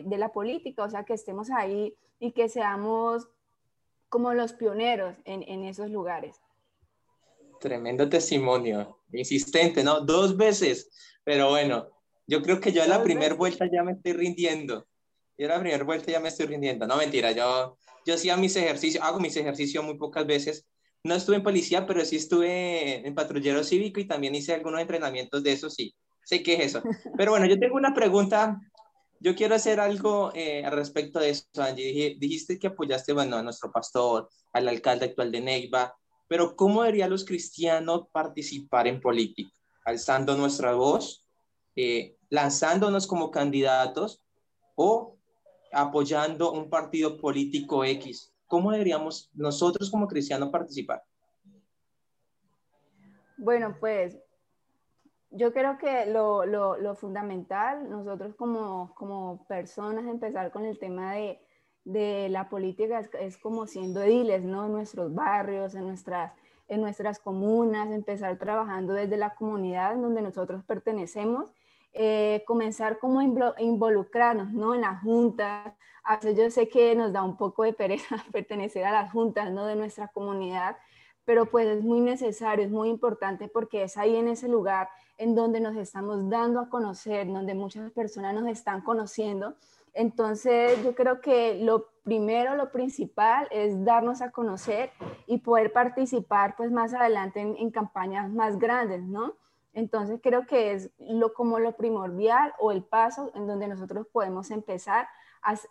de, 0.06 0.18
la 0.18 0.30
política, 0.30 0.84
o 0.84 0.90
sea, 0.90 1.04
que 1.04 1.12
estemos 1.12 1.50
ahí 1.50 1.94
y 2.22 2.30
que 2.30 2.48
seamos 2.48 3.26
como 4.08 4.32
los 4.32 4.52
pioneros 4.52 5.16
en, 5.24 5.64
esos 5.64 5.90
lugares. 5.90 6.36
Tremendo 7.58 8.08
testimonio, 8.08 9.00
insistente, 9.12 9.82
¿no? 9.82 10.02
Dos 10.02 10.36
veces, 10.36 10.88
pero 11.24 11.50
bueno, 11.50 11.88
yo 12.28 12.40
creo 12.40 12.60
que 12.60 12.70
yo 12.70 12.84
a 12.84 12.86
la 12.86 13.02
primera 13.02 13.34
vuelta 13.34 13.66
ya 13.70 13.82
me 13.82 13.92
estoy 13.92 14.12
rindiendo. 14.12 14.86
Yo 15.36 15.46
a 15.46 15.56
la 15.56 15.60
primera 15.60 15.82
vuelta 15.82 16.12
ya 16.12 16.20
me 16.20 16.28
estoy 16.28 16.46
rindiendo. 16.46 16.86
No, 16.86 16.96
mentira, 16.96 17.32
yo, 17.32 17.76
yo 18.06 18.14
hacía 18.14 18.36
mis 18.36 18.54
ejercicios, 18.54 19.02
hago 19.02 19.18
mis 19.18 19.36
ejercicios 19.36 19.84
muy 19.84 19.98
pocas 19.98 20.24
veces, 20.24 20.64
no 21.02 21.16
estuve 21.16 21.36
en 21.36 21.42
policía, 21.42 21.86
pero 21.86 22.04
sí 22.04 22.16
estuve 22.16 23.04
en 23.04 23.14
patrullero 23.16 23.64
cívico 23.64 23.98
y 23.98 24.06
también 24.06 24.36
hice 24.36 24.54
algunos 24.54 24.80
entrenamientos 24.80 25.42
de 25.42 25.52
eso, 25.52 25.68
sí. 25.68 25.92
Sé 26.24 26.40
qué 26.44 26.54
es 26.54 26.66
eso. 26.66 26.82
Pero 27.16 27.32
bueno, 27.32 27.46
yo 27.46 27.58
tengo 27.58 27.74
una 27.74 27.92
pregunta. 27.92 28.60
Yo 29.22 29.36
quiero 29.36 29.54
hacer 29.54 29.78
algo 29.78 30.32
eh, 30.34 30.64
al 30.64 30.72
respecto 30.72 31.20
de 31.20 31.30
eso, 31.30 31.46
Angie. 31.56 32.16
Dijiste 32.18 32.58
que 32.58 32.66
apoyaste, 32.66 33.12
bueno, 33.12 33.36
a 33.36 33.42
nuestro 33.42 33.70
pastor, 33.70 34.28
al 34.52 34.66
alcalde 34.66 35.06
actual 35.06 35.30
de 35.30 35.40
Neiva, 35.40 35.94
pero 36.26 36.56
¿cómo 36.56 36.82
deberían 36.82 37.10
los 37.10 37.24
cristianos 37.24 38.08
participar 38.10 38.88
en 38.88 39.00
política? 39.00 39.54
¿Alzando 39.84 40.36
nuestra 40.36 40.74
voz? 40.74 41.24
Eh, 41.76 42.16
¿Lanzándonos 42.30 43.06
como 43.06 43.30
candidatos? 43.30 44.20
¿O 44.74 45.16
apoyando 45.72 46.50
un 46.50 46.68
partido 46.68 47.16
político 47.16 47.84
X? 47.84 48.34
¿Cómo 48.48 48.72
deberíamos 48.72 49.30
nosotros 49.34 49.88
como 49.88 50.08
cristianos 50.08 50.50
participar? 50.50 51.00
Bueno, 53.36 53.76
pues 53.78 54.18
yo 55.32 55.52
creo 55.52 55.78
que 55.78 56.06
lo, 56.06 56.46
lo, 56.46 56.94
fundamental, 56.94 57.88
nosotros 57.90 58.34
como, 58.34 58.94
como, 58.94 59.44
personas, 59.48 60.06
empezar 60.06 60.50
con 60.50 60.64
el 60.64 60.78
tema 60.78 61.14
de, 61.14 61.40
de 61.84 62.28
la 62.28 62.48
política 62.48 63.00
es, 63.00 63.10
es, 63.18 63.38
como 63.38 63.66
siendo 63.66 64.02
ediles, 64.02 64.42
¿no? 64.42 64.66
En 64.66 64.72
nuestros 64.72 65.14
barrios, 65.14 65.74
en 65.74 65.86
nuestras, 65.86 66.32
en 66.68 66.80
nuestras 66.80 67.18
comunas, 67.18 67.90
empezar 67.90 68.38
trabajando 68.38 68.92
desde 68.92 69.16
la 69.16 69.34
comunidad 69.34 69.96
donde 69.96 70.22
nosotros 70.22 70.64
pertenecemos 70.64 71.52
eh, 71.94 72.42
comenzar 72.46 72.98
como 72.98 73.20
a 73.20 73.60
involucrarnos 73.60 74.50
¿no? 74.52 74.74
en 74.74 74.80
las 74.80 75.02
juntas. 75.02 75.74
A 76.04 76.16
veces 76.16 76.36
yo 76.38 76.50
sé 76.50 76.68
que 76.68 76.94
nos 76.94 77.12
da 77.12 77.22
un 77.22 77.36
poco 77.36 77.64
de 77.64 77.74
pereza 77.74 78.16
pertenecer 78.32 78.84
a 78.84 78.92
las 78.92 79.12
juntas 79.12 79.52
¿no? 79.52 79.66
de 79.66 79.76
nuestra 79.76 80.08
comunidad, 80.08 80.78
pero 81.26 81.46
pues 81.46 81.66
es 81.66 81.82
muy 81.84 82.00
necesario, 82.00 82.64
es 82.64 82.70
muy 82.70 82.88
importante 82.88 83.48
porque 83.48 83.82
es 83.82 83.98
ahí 83.98 84.16
en 84.16 84.28
ese 84.28 84.48
lugar 84.48 84.88
en 85.22 85.34
donde 85.34 85.60
nos 85.60 85.76
estamos 85.76 86.28
dando 86.28 86.60
a 86.60 86.68
conocer, 86.68 87.26
donde 87.26 87.54
muchas 87.54 87.90
personas 87.92 88.34
nos 88.34 88.48
están 88.48 88.80
conociendo. 88.82 89.54
Entonces 89.94 90.82
yo 90.82 90.94
creo 90.94 91.20
que 91.20 91.54
lo 91.62 91.88
primero, 92.02 92.56
lo 92.56 92.72
principal 92.72 93.46
es 93.50 93.84
darnos 93.84 94.22
a 94.22 94.30
conocer 94.30 94.90
y 95.26 95.38
poder 95.38 95.72
participar 95.72 96.56
pues 96.56 96.70
más 96.70 96.94
adelante 96.94 97.40
en, 97.40 97.56
en 97.56 97.70
campañas 97.70 98.30
más 98.30 98.58
grandes, 98.58 99.02
¿no? 99.02 99.34
Entonces 99.74 100.20
creo 100.22 100.46
que 100.46 100.72
es 100.72 100.90
lo, 100.98 101.32
como 101.32 101.58
lo 101.58 101.72
primordial 101.76 102.52
o 102.58 102.72
el 102.72 102.82
paso 102.82 103.30
en 103.34 103.46
donde 103.46 103.68
nosotros 103.68 104.06
podemos 104.12 104.50
empezar 104.50 105.08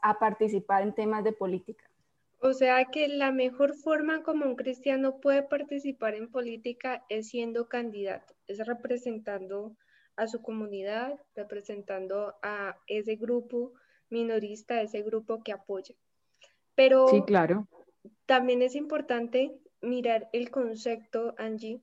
a, 0.02 0.20
participar 0.20 0.84
en 0.84 0.94
temas 0.94 1.24
de 1.24 1.32
política. 1.32 1.86
O 2.44 2.54
sea 2.54 2.86
que 2.86 3.08
la 3.08 3.32
mejor 3.32 3.76
forma 3.76 4.24
como 4.24 4.46
un 4.46 4.56
cristiano 4.56 5.20
puede 5.22 5.44
participar 5.44 6.16
en 6.16 6.32
política 6.32 7.06
es 7.08 7.30
siendo 7.30 7.70
candidato, 7.70 8.34
es 8.48 8.66
representando 8.66 9.78
a 10.16 10.28
su 10.28 10.42
comunidad, 10.42 11.20
representando 11.36 12.34
a 12.42 12.80
ese 12.88 13.16
grupo 13.16 13.74
minorista, 14.10 14.82
ese 14.82 15.04
grupo 15.04 15.44
que 15.44 15.52
apoya. 15.52 15.94
Pero 16.74 17.08
sí, 17.10 17.22
claro. 17.22 17.68
también 18.26 18.64
es 18.64 18.74
importante 18.74 19.56
mirar 19.80 20.28
el 20.34 20.50
concepto, 20.50 21.36
Angie, 21.38 21.80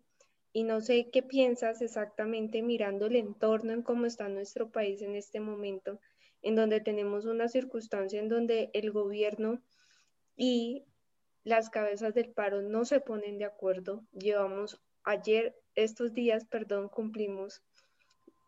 y 0.53 0.65
no 0.65 0.81
sé 0.81 1.09
qué 1.13 1.23
piensas 1.23 1.83
exactamente 1.83 2.63
mirando 2.63 3.07
el 3.07 3.15
entorno 3.15 3.73
en 3.73 3.83
cómo 3.83 4.07
está 4.07 4.29
nuestro 4.29 4.73
país 4.73 5.03
en 5.03 5.15
este 5.15 5.39
momento, 5.39 6.01
en 6.43 6.57
donde 6.57 6.81
tenemos 6.81 7.27
una 7.27 7.49
circunstancia 7.49 8.19
en 8.19 8.29
donde 8.29 8.71
el 8.73 8.91
gobierno 8.91 9.63
y 10.39 10.85
las 11.43 11.69
cabezas 11.69 12.15
del 12.15 12.31
paro 12.31 12.63
no 12.63 12.85
se 12.85 13.01
ponen 13.01 13.39
de 13.39 13.45
acuerdo. 13.45 14.05
Llevamos 14.13 14.81
ayer, 15.03 15.55
estos 15.75 16.15
días, 16.15 16.47
perdón, 16.47 16.89
cumplimos 16.89 17.61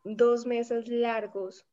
dos 0.04 0.46
meses 0.46 0.88
largos, 0.88 1.66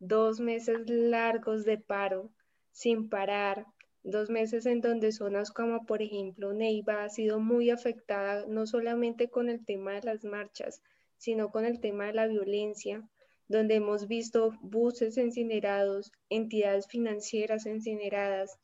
dos 0.00 0.40
meses 0.40 0.90
largos 0.90 1.64
de 1.64 1.78
paro, 1.78 2.30
sin 2.72 3.08
parar, 3.08 3.64
dos 4.02 4.28
meses 4.28 4.66
en 4.66 4.80
donde 4.80 5.12
zonas 5.12 5.52
como 5.52 5.86
por 5.86 6.02
ejemplo 6.02 6.52
Neiva 6.52 7.04
ha 7.04 7.08
sido 7.08 7.38
muy 7.38 7.70
afectada 7.70 8.44
no 8.48 8.66
solamente 8.66 9.30
con 9.30 9.48
el 9.48 9.64
tema 9.64 9.92
de 9.92 10.02
las 10.02 10.24
marchas, 10.24 10.82
sino 11.16 11.50
con 11.50 11.64
el 11.64 11.80
tema 11.80 12.06
de 12.06 12.14
la 12.14 12.26
violencia, 12.26 13.08
donde 13.46 13.76
hemos 13.76 14.08
visto 14.08 14.52
buses 14.62 15.16
incinerados, 15.16 16.10
entidades 16.28 16.88
financieras 16.88 17.66
incineradas, 17.66 18.58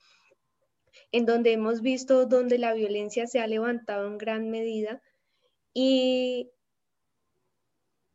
en 1.13 1.27
donde 1.27 1.53
hemos 1.53 1.81
visto 1.83 2.27
donde 2.27 2.59
la 2.59 2.73
violencia 2.75 3.27
se 3.27 3.41
ha 3.41 3.47
levantado 3.47 4.07
en 4.07 4.19
gran 4.19 4.51
medida. 4.51 5.03
Y 5.73 6.51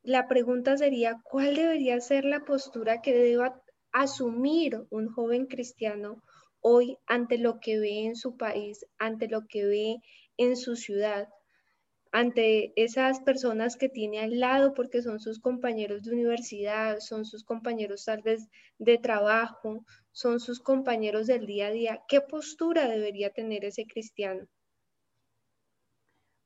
la 0.03 0.27
pregunta 0.27 0.77
sería, 0.77 1.19
¿cuál 1.23 1.55
debería 1.55 1.99
ser 1.99 2.25
la 2.25 2.45
postura 2.45 3.01
que 3.01 3.13
deba 3.13 3.61
asumir 3.91 4.85
un 4.89 5.07
joven 5.07 5.45
cristiano 5.45 6.21
hoy 6.59 6.97
ante 7.05 7.37
lo 7.37 7.59
que 7.59 7.79
ve 7.79 8.05
en 8.05 8.15
su 8.15 8.37
país, 8.37 8.85
ante 8.97 9.27
lo 9.27 9.47
que 9.47 9.65
ve 9.65 9.97
en 10.37 10.57
su 10.57 10.75
ciudad, 10.75 11.29
ante 12.15 12.71
esas 12.81 13.19
personas 13.19 13.75
que 13.75 13.89
tiene 13.89 14.21
al 14.21 14.39
lado 14.39 14.73
porque 14.73 15.01
son 15.01 15.19
sus 15.19 15.37
compañeros 15.41 16.03
de 16.03 16.13
universidad, 16.13 16.99
son 16.99 17.25
sus 17.25 17.43
compañeros 17.43 18.05
tal 18.05 18.21
vez 18.21 18.47
de 18.77 18.97
trabajo, 18.97 19.83
son 20.13 20.39
sus 20.39 20.61
compañeros 20.61 21.27
del 21.27 21.45
día 21.45 21.67
a 21.67 21.71
día. 21.71 22.03
¿Qué 22.07 22.21
postura 22.21 22.87
debería 22.87 23.31
tener 23.31 23.65
ese 23.65 23.85
cristiano? 23.85 24.47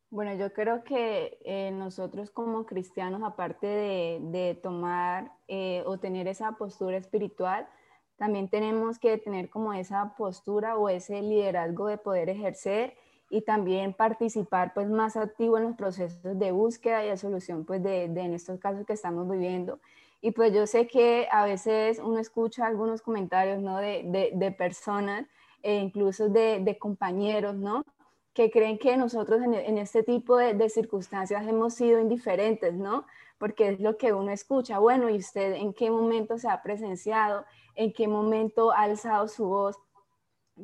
Bueno, 0.10 0.34
yo 0.34 0.52
creo 0.54 0.84
que 0.84 1.38
eh, 1.46 1.70
nosotros 1.70 2.32
como 2.32 2.66
cristianos, 2.66 3.22
aparte 3.24 3.68
de, 3.68 4.60
tomar 4.64 5.32
eh, 5.48 5.84
o 5.86 6.00
tener 6.00 6.28
esa 6.28 6.54
postura 6.54 6.98
espiritual, 6.98 7.70
también 8.18 8.50
tenemos 8.50 8.98
que 8.98 9.20
tener 9.20 9.52
como 9.52 9.72
esa 9.76 10.16
postura 10.18 10.78
o 10.78 10.90
ese 10.90 11.22
liderazgo 11.22 11.86
de 11.86 12.00
poder 12.00 12.30
ejercer 12.30 12.98
y 13.30 13.42
también 13.42 13.94
participar 13.94 14.74
pues 14.74 14.90
más 14.90 15.16
activo 15.16 15.58
en 15.58 15.64
los 15.66 15.76
procesos 15.76 16.38
de 16.38 16.52
búsqueda 16.52 17.06
y 17.06 17.10
de 17.10 17.18
solución 17.18 17.66
pues 17.66 17.84
de, 17.84 18.06
en 18.06 18.34
estos 18.34 18.60
casos 18.60 18.86
que 18.86 18.94
estamos 18.94 19.30
viviendo. 19.30 19.80
Y 20.22 20.32
pues 20.32 20.54
yo 20.54 20.68
sé 20.68 20.88
que 20.88 21.28
a 21.32 21.46
veces 21.46 22.00
uno 22.00 22.20
escucha 22.20 22.66
algunos 22.66 23.02
comentarios, 23.02 23.62
¿no? 23.62 23.78
De, 23.78 24.32
de, 24.34 24.52
personas 24.52 25.26
e 25.62 25.76
incluso 25.76 26.28
de, 26.28 26.78
compañeros, 26.80 27.56
¿no? 27.56 27.86
Que 28.34 28.52
creen 28.52 28.78
que 28.78 28.98
nosotros 28.98 29.42
en, 29.42 29.54
en 29.54 29.78
este 29.78 30.04
tipo 30.04 30.36
de, 30.36 30.70
circunstancias 30.70 31.48
hemos 31.48 31.76
sido 31.76 32.02
indiferentes, 32.02 32.74
¿no? 32.74 33.06
Porque 33.38 33.70
es 33.70 33.80
lo 33.80 33.98
que 33.98 34.12
uno 34.12 34.32
escucha. 34.32 34.80
Bueno, 34.80 35.10
¿y 35.10 35.18
usted 35.18 35.54
en 35.54 35.74
qué 35.74 35.90
momento 35.90 36.38
se 36.38 36.50
ha 36.50 36.62
presenciado? 36.62 37.46
en 37.80 37.94
qué 37.94 38.10
momento 38.10 38.72
ha 38.72 38.82
alzado 38.82 39.30
su 39.30 39.46
voz. 39.46 39.78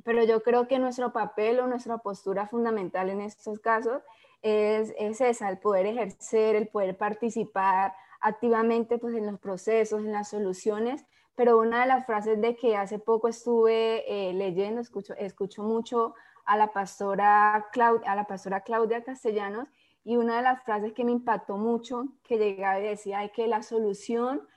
Pero 0.04 0.24
yo 0.24 0.44
creo 0.44 0.68
que 0.68 0.80
nuestro 0.80 1.14
papel 1.14 1.60
o 1.60 1.68
nuestra 1.68 1.98
postura 2.00 2.48
fundamental 2.48 3.10
en 3.10 3.22
estos 3.22 3.60
casos 3.60 4.02
es, 4.42 4.94
es 4.98 5.22
esa, 5.22 5.50
el 5.50 5.58
poder 5.58 5.86
ejercer, 5.86 6.56
el 6.56 6.68
poder 6.68 6.98
participar 6.98 7.94
activamente 8.20 8.98
pues, 8.98 9.16
en 9.16 9.26
los 9.26 9.40
procesos, 9.40 10.00
en 10.00 10.12
las 10.12 10.30
soluciones. 10.30 11.06
Pero 11.36 11.60
una 11.60 11.82
de 11.82 11.88
las 11.88 12.06
frases 12.06 12.40
de 12.42 12.56
que 12.56 12.78
hace 12.78 13.00
poco 13.00 13.28
estuve 13.28 14.04
eh, 14.08 14.34
leyendo, 14.34 14.82
escucho, 14.82 15.14
escucho 15.16 15.64
mucho 15.64 16.16
a 16.46 16.58
la, 16.58 16.72
pastora 16.72 17.68
Claudia, 17.72 18.12
a 18.12 18.16
la 18.16 18.26
pastora 18.26 18.62
Claudia 18.62 19.04
Castellanos 19.04 19.68
y 20.04 20.18
una 20.18 20.38
de 20.38 20.44
las 20.44 20.64
frases 20.64 20.94
que 20.94 21.04
me 21.04 21.12
impactó 21.12 21.58
mucho, 21.58 22.06
que 22.24 22.38
llegaba 22.38 22.80
y 22.80 22.84
decía 22.84 23.28
que 23.30 23.48
la 23.48 23.64
solución 23.64 24.48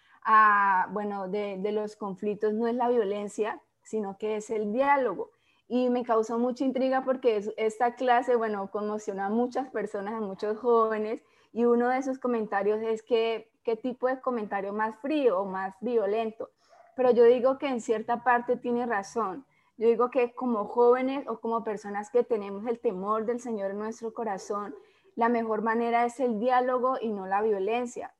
bueno, 0.90 1.28
de, 1.28 1.72
los 1.72 1.96
conflictos 1.96 2.52
no 2.52 2.66
es 2.66 2.74
la 2.74 2.88
violencia, 2.88 3.60
sino 3.88 4.18
que 4.18 4.36
es 4.36 4.50
el 4.50 4.72
diálogo. 4.72 5.30
Y 5.66 5.90
me 5.90 6.04
causó 6.04 6.38
mucha 6.38 6.64
intriga 6.64 7.04
porque 7.04 7.42
esta 7.56 7.94
clase, 7.94 8.36
bueno, 8.36 8.70
conmocionó 8.70 9.24
a 9.24 9.28
muchas 9.28 9.68
personas, 9.70 10.14
a 10.14 10.20
muchos 10.20 10.58
jóvenes, 10.58 11.22
y 11.52 11.64
uno 11.64 11.88
de 11.88 11.98
esos 11.98 12.18
comentarios 12.18 12.80
es 12.82 13.02
que, 13.02 13.50
¿qué 13.64 13.76
tipo 13.76 14.06
de 14.06 14.20
comentario 14.20 14.72
más 14.72 14.98
frío 15.00 15.40
o 15.40 15.44
más 15.46 15.74
violento? 15.80 16.50
Pero 16.96 17.10
yo 17.10 17.24
digo 17.24 17.58
que 17.58 17.68
en 17.68 17.80
cierta 17.80 18.22
parte 18.22 18.56
tiene 18.56 18.86
razón. 18.86 19.46
Yo 19.78 19.88
digo 19.88 20.10
que 20.10 20.34
como 20.34 20.66
jóvenes 20.66 21.26
o 21.28 21.40
como 21.40 21.64
personas 21.64 22.10
que 22.10 22.24
tenemos 22.24 22.66
el 22.66 22.80
temor 22.80 23.24
del 23.24 23.40
Señor 23.40 23.70
en 23.70 23.78
nuestro 23.78 24.12
corazón, 24.12 24.74
la 25.14 25.28
mejor 25.28 25.62
manera 25.62 26.04
es 26.04 26.20
el 26.20 26.38
diálogo 26.38 26.96
y 27.00 27.10
no 27.10 27.26
la 27.26 27.42
violencia. 27.42 28.14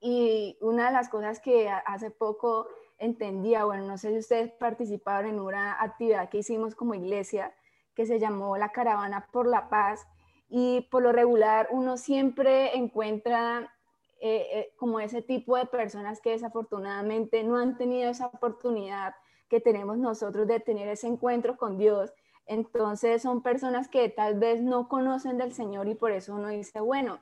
Y 0.00 0.58
una 0.60 0.86
de 0.86 0.92
las 0.92 1.08
cosas 1.08 1.40
que 1.40 1.68
hace 1.68 2.10
poco 2.10 2.66
entendía, 3.02 3.64
bueno, 3.64 3.84
no 3.84 3.98
sé 3.98 4.10
si 4.12 4.18
ustedes 4.18 4.52
participaron 4.52 5.32
en 5.32 5.40
una 5.40 5.82
actividad 5.82 6.28
que 6.28 6.38
hicimos 6.38 6.76
como 6.76 6.94
iglesia 6.94 7.52
que 7.94 8.06
se 8.06 8.20
llamó 8.20 8.56
la 8.56 8.70
Caravana 8.70 9.28
por 9.32 9.46
la 9.48 9.68
Paz 9.68 10.06
y 10.48 10.82
por 10.82 11.02
lo 11.02 11.10
regular 11.10 11.68
uno 11.72 11.96
siempre 11.96 12.76
encuentra 12.76 13.74
eh, 14.20 14.46
eh, 14.52 14.72
como 14.76 15.00
ese 15.00 15.20
tipo 15.20 15.56
de 15.56 15.66
personas 15.66 16.20
que 16.20 16.30
desafortunadamente 16.30 17.42
no 17.42 17.56
han 17.56 17.76
tenido 17.76 18.08
esa 18.08 18.26
oportunidad 18.26 19.16
que 19.48 19.60
tenemos 19.60 19.98
nosotros 19.98 20.46
de 20.46 20.60
tener 20.60 20.88
ese 20.88 21.08
encuentro 21.08 21.56
con 21.56 21.78
Dios. 21.78 22.14
Entonces 22.46 23.20
son 23.22 23.42
personas 23.42 23.88
que 23.88 24.08
tal 24.10 24.38
vez 24.38 24.62
no 24.62 24.88
conocen 24.88 25.38
del 25.38 25.52
Señor 25.52 25.88
y 25.88 25.96
por 25.96 26.12
eso 26.12 26.36
uno 26.36 26.48
dice, 26.48 26.78
bueno, 26.78 27.20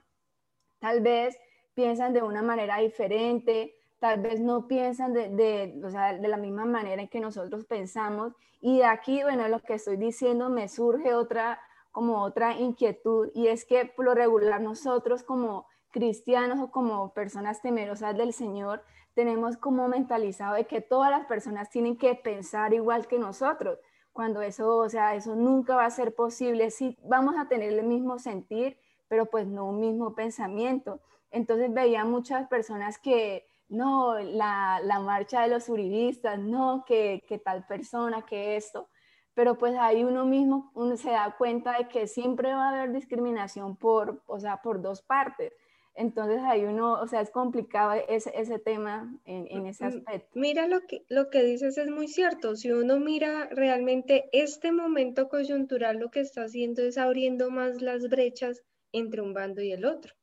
tal 0.79 1.01
vez 1.01 1.38
piensan 1.73 2.12
de 2.12 2.23
una 2.23 2.43
manera 2.43 2.79
diferente, 2.79 3.80
tal 4.01 4.21
vez 4.21 4.41
no 4.41 4.67
piensan 4.67 5.13
de, 5.13 5.29
de, 5.29 5.81
o 5.85 5.91
sea, 5.91 6.15
de 6.15 6.29
la 6.29 6.37
misma 6.37 6.65
manera 6.65 7.01
en 7.03 7.09
que 7.09 7.21
nosotros 7.21 7.65
pensamos. 7.67 8.33
Y 8.61 8.79
de 8.79 8.87
aquí, 8.87 9.23
bueno, 9.23 9.47
lo 9.49 9.61
que 9.61 9.75
estoy 9.75 9.97
diciendo 9.97 10.49
me 10.49 10.69
surge 10.69 11.15
otra, 11.15 11.61
como 11.93 12.23
otra 12.23 12.59
inquietud, 12.59 13.31
y 13.35 13.49
es 13.49 13.65
que 13.65 13.85
por 13.85 14.05
lo 14.05 14.15
regular 14.15 14.61
nosotros 14.61 15.23
como 15.23 15.67
cristianos 15.91 16.59
o 16.61 16.71
como 16.71 17.13
personas 17.13 17.63
temerosas 17.63 18.17
del 18.17 18.33
Señor, 18.33 18.83
tenemos 19.15 19.57
como 19.57 19.89
mentalizado 19.89 20.55
de 20.55 20.65
que 20.65 20.81
todas 20.81 21.11
las 21.11 21.27
personas 21.27 21.69
tienen 21.69 21.97
que 21.97 22.15
pensar 22.15 22.73
igual 22.73 23.07
que 23.07 23.19
nosotros, 23.19 23.79
cuando 24.13 24.41
eso, 24.41 24.77
o 24.77 24.89
sea, 24.89 25.15
eso 25.15 25.35
nunca 25.37 25.77
va 25.77 25.85
a 25.85 25.91
ser 25.91 26.15
posible. 26.15 26.71
Sí, 26.71 26.97
vamos 27.05 27.35
a 27.39 27.49
tener 27.49 27.73
el 27.73 27.85
mismo 27.85 28.19
sentir, 28.19 28.79
pero 29.09 29.27
pues 29.27 29.47
no 29.47 29.67
un 29.67 29.81
mismo 29.81 30.15
pensamiento. 30.15 31.01
Entonces 31.31 31.73
veía 31.73 32.05
muchas 32.05 32.49
personas 32.49 32.99
que, 32.99 33.47
no, 33.70 34.18
la, 34.18 35.00
marcha 35.00 35.42
de 35.42 35.48
los 35.48 35.68
uribistas, 35.68 36.38
no, 36.38 36.85
que, 36.87 37.22
tal 37.44 37.66
persona, 37.66 38.26
que 38.26 38.56
esto. 38.56 38.88
Pero 39.33 39.56
pues 39.56 39.74
ahí 39.78 40.04
uno 40.04 40.26
mismo 40.26 40.72
uno 40.74 40.96
se 40.96 41.11
da 41.11 41.37
cuenta 41.38 41.78
de 41.78 41.88
que 41.88 42.06
siempre 42.09 42.52
va 42.52 42.68
a 42.68 42.68
haber 42.70 42.92
discriminación 42.92 43.76
por, 43.76 44.22
o 44.26 44.40
sea, 44.40 44.61
por 44.61 44.83
dos 44.83 45.02
partes. 45.02 45.52
Entonces 45.94 46.40
ahí 46.42 46.64
uno, 46.64 46.94
o 46.94 47.06
sea, 47.06 47.20
es 47.20 47.30
complicado 47.30 47.92
ese, 48.09 48.33
ese 48.35 48.59
tema 48.59 49.16
en, 49.24 49.46
en, 49.48 49.66
ese 49.66 49.85
aspecto. 49.85 50.28
Mira 50.35 50.66
lo 50.66 50.80
que, 50.87 51.04
lo 51.09 51.30
que 51.30 51.42
dices 51.44 51.78
es 51.78 51.88
muy 51.90 52.09
cierto. 52.09 52.56
Si 52.56 52.72
uno 52.72 52.98
mira 52.98 53.48
realmente 53.50 54.28
este 54.33 54.72
momento 54.72 55.28
coyuntural, 55.28 55.98
lo 55.98 56.11
que 56.11 56.20
está 56.20 56.42
haciendo 56.42 56.83
es 56.83 56.98
abriendo 56.98 57.50
más 57.50 57.83
las 57.83 58.09
brechas 58.09 58.62
entre 58.92 59.20
un 59.20 59.33
bando 59.33 59.62
y 59.62 59.72
el 59.72 59.85
otro. 59.85 60.14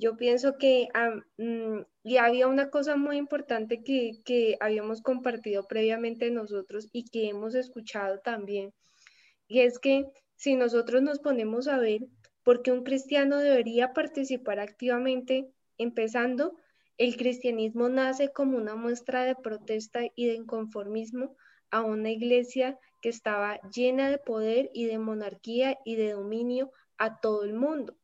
Yo 0.00 0.16
pienso 0.16 0.58
que 0.58 0.86
y 2.04 2.16
había 2.18 2.46
una 2.46 2.70
cosa 2.70 2.96
muy 2.96 3.16
importante 3.16 3.82
que 3.82 4.56
habíamos 4.60 5.02
compartido 5.02 5.64
previamente 5.64 6.30
nosotros 6.30 6.88
y 6.92 7.06
que 7.10 7.28
hemos 7.28 7.56
escuchado 7.56 8.20
también, 8.20 8.72
y 9.48 9.58
es 9.60 9.80
que 9.80 10.06
si 10.36 10.54
nosotros 10.54 11.02
nos 11.02 11.18
ponemos 11.18 11.66
a 11.66 11.78
ver 11.78 12.02
por 12.44 12.62
qué 12.62 12.70
un 12.70 12.84
cristiano 12.84 13.38
debería 13.38 13.92
participar 13.92 14.60
activamente, 14.60 15.50
empezando, 15.78 16.54
el 16.96 17.16
cristianismo 17.16 17.88
nace 17.88 18.28
como 18.28 18.56
una 18.56 18.76
muestra 18.76 19.24
de 19.24 19.34
protesta 19.34 20.02
y 20.14 20.26
de 20.26 20.34
inconformismo 20.34 21.34
a 21.72 21.82
una 21.82 22.10
iglesia 22.10 22.78
que 23.02 23.08
estaba 23.08 23.60
llena 23.74 24.10
de 24.10 24.18
poder 24.18 24.70
y 24.72 24.84
de 24.84 24.98
monarquía 24.98 25.76
y 25.84 25.96
de 25.96 26.12
dominio 26.12 26.70
a 26.98 27.18
todo 27.18 27.42
el 27.42 27.54
mundo 27.54 27.96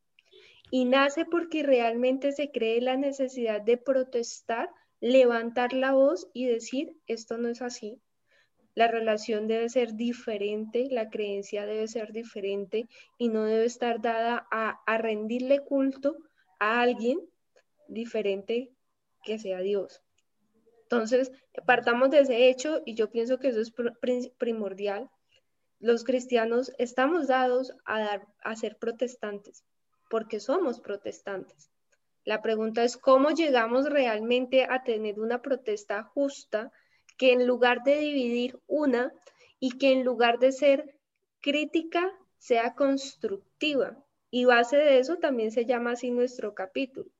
y 0.75 0.87
nace 0.87 1.25
porque 1.25 1.63
realmente 1.63 2.33
se 2.33 2.51
cree 2.51 2.81
la 2.81 2.97
necesidad 2.97 3.63
de 3.63 3.77
protestar, 3.77 4.69
levantar 4.99 5.73
la 5.73 5.93
voz 5.93 6.27
y 6.33 6.47
decir, 6.47 6.97
esto 7.07 7.39
no 7.39 7.49
es 7.49 7.63
así. 7.63 8.01
La 8.75 8.89
relación 8.89 9.47
debe 9.47 9.69
ser 9.69 9.95
diferente, 9.95 10.89
la 10.91 11.11
creencia 11.11 11.65
debe 11.65 11.87
ser 11.87 12.11
diferente 12.13 12.89
y 13.19 13.29
no 13.29 13.45
debe 13.45 13.67
estar 13.67 14.03
dada 14.03 14.49
a, 14.51 14.99
rendirle 14.99 15.61
culto 15.61 16.17
a 16.59 16.81
alguien 16.81 17.21
diferente 17.87 18.73
que 19.23 19.39
sea 19.39 19.61
Dios. 19.61 20.03
Entonces, 20.83 21.31
partamos 21.65 22.11
de 22.11 22.19
ese 22.19 22.49
hecho 22.49 22.83
y 22.85 22.97
yo 22.97 23.13
pienso 23.13 23.39
que 23.39 23.51
eso 23.51 23.61
es 23.61 23.73
primordial. 24.39 25.09
Los 25.79 26.03
cristianos 26.03 26.73
estamos 26.79 27.29
dados 27.29 27.77
a, 27.85 28.01
dar, 28.01 28.27
a 28.43 28.57
ser 28.57 28.77
protestantes, 28.77 29.65
porque 30.15 30.39
somos 30.39 30.79
protestantes. 30.79 31.73
La 32.25 32.41
pregunta 32.41 32.85
es 32.85 32.97
cómo 32.97 33.31
llegamos 33.31 33.91
realmente 33.91 34.63
a 34.63 34.85
tener 34.85 35.19
una 35.19 35.43
protesta 35.43 36.05
justa 36.05 36.71
que 37.19 37.33
en 37.33 37.49
lugar 37.49 37.83
de 37.83 37.99
dividir 37.99 38.61
una 38.69 39.13
y 39.59 39.77
que 39.77 39.91
en 39.91 40.05
lugar 40.05 40.39
de 40.39 40.53
ser 40.53 41.01
crítica, 41.41 42.17
sea 42.39 42.77
constructiva. 42.77 44.05
Y 44.31 44.45
base 44.45 44.77
de 44.77 45.01
eso 45.01 45.17
también 45.17 45.51
se 45.51 45.67
llama 45.67 45.95
así 45.95 46.13
nuestro 46.13 46.55
capítulo. 46.55 47.11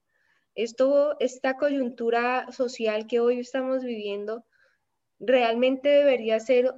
Esto, 0.55 1.17
esta 1.19 1.57
coyuntura 1.57 2.53
social 2.53 3.09
que 3.09 3.19
hoy 3.19 3.41
estamos 3.41 3.83
viviendo 3.83 4.45
realmente 5.19 5.89
debería 5.89 6.39
ser 6.39 6.73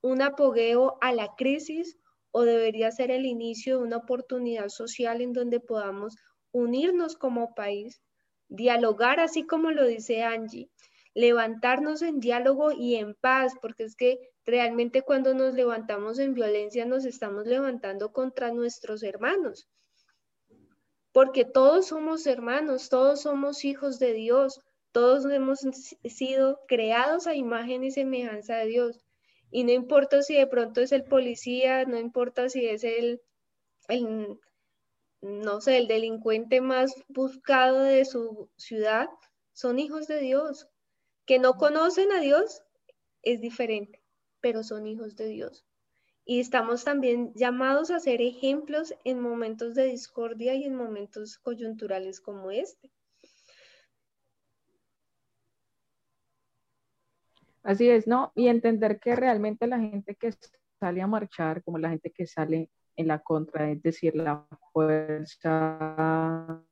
un 0.00 0.20
apogeo 0.20 0.98
a 1.00 1.12
la 1.12 1.36
crisis 1.36 1.96
o 2.32 2.42
debería 2.42 2.90
ser 2.90 3.10
el 3.10 3.26
inicio 3.26 3.78
de 3.78 3.84
una 3.84 3.96
oportunidad 3.98 4.68
social 4.68 5.20
en 5.20 5.32
donde 5.32 5.60
podamos 5.60 6.16
unirnos 6.52 7.16
como 7.16 7.54
país, 7.54 8.00
dialogar 8.48 9.20
así 9.20 9.46
como 9.46 9.70
lo 9.70 9.86
dice 9.86 10.22
Angie, 10.22 10.70
levantarnos 11.14 12.02
en 12.02 12.20
diálogo 12.20 12.72
y 12.72 12.96
en 12.96 13.14
paz, 13.14 13.54
porque 13.60 13.84
es 13.84 13.96
que 13.96 14.18
realmente 14.44 15.02
cuando 15.02 15.34
nos 15.34 15.54
levantamos 15.54 16.18
en 16.18 16.34
violencia 16.34 16.84
nos 16.84 17.04
estamos 17.04 17.46
levantando 17.46 18.12
contra 18.12 18.52
nuestros 18.52 19.02
hermanos, 19.02 19.68
porque 21.12 21.44
todos 21.44 21.88
somos 21.88 22.26
hermanos, 22.26 22.88
todos 22.88 23.22
somos 23.22 23.64
hijos 23.64 23.98
de 23.98 24.12
Dios, 24.12 24.60
todos 24.92 25.24
hemos 25.30 25.60
sido 26.04 26.60
creados 26.66 27.26
a 27.26 27.34
imagen 27.34 27.84
y 27.84 27.90
semejanza 27.90 28.56
de 28.56 28.66
Dios. 28.66 29.04
Y 29.50 29.64
no 29.64 29.72
importa 29.72 30.22
si 30.22 30.34
de 30.34 30.46
pronto 30.46 30.80
es 30.80 30.92
el 30.92 31.04
policía, 31.04 31.84
no 31.84 31.98
importa 31.98 32.48
si 32.48 32.66
es 32.66 32.84
el, 32.84 33.20
el 33.88 34.38
no 35.20 35.60
sé, 35.60 35.78
el 35.78 35.88
delincuente 35.88 36.60
más 36.60 36.94
buscado 37.08 37.82
de 37.82 38.04
su 38.04 38.48
ciudad, 38.56 39.08
son 39.52 39.78
hijos 39.78 40.06
de 40.06 40.20
Dios. 40.20 40.68
Que 41.26 41.38
no 41.38 41.54
conocen 41.54 42.12
a 42.12 42.20
Dios 42.20 42.62
es 43.22 43.40
diferente, 43.40 44.02
pero 44.40 44.62
son 44.62 44.86
hijos 44.86 45.16
de 45.16 45.26
Dios. 45.26 45.64
Y 46.24 46.40
estamos 46.40 46.84
también 46.84 47.32
llamados 47.34 47.90
a 47.90 48.00
ser 48.00 48.22
ejemplos 48.22 48.94
en 49.04 49.20
momentos 49.20 49.74
de 49.74 49.84
discordia 49.86 50.54
y 50.54 50.64
en 50.64 50.74
momentos 50.74 51.38
coyunturales 51.38 52.20
como 52.20 52.50
este. 52.50 52.90
Así 57.62 57.90
es, 57.90 58.06
¿no? 58.06 58.32
Y 58.34 58.48
entender 58.48 59.00
que 59.00 59.16
realmente 59.16 59.66
la 59.66 59.78
gente 59.78 60.14
que 60.14 60.32
sale 60.80 61.02
a 61.02 61.06
marchar, 61.06 61.62
como 61.62 61.78
la 61.78 61.90
gente 61.90 62.10
que 62.10 62.26
sale 62.26 62.70
en 62.96 63.08
la 63.08 63.20
contra, 63.20 63.70
es 63.70 63.82
decir, 63.82 64.16
la 64.16 64.46
fuerza 64.72 66.62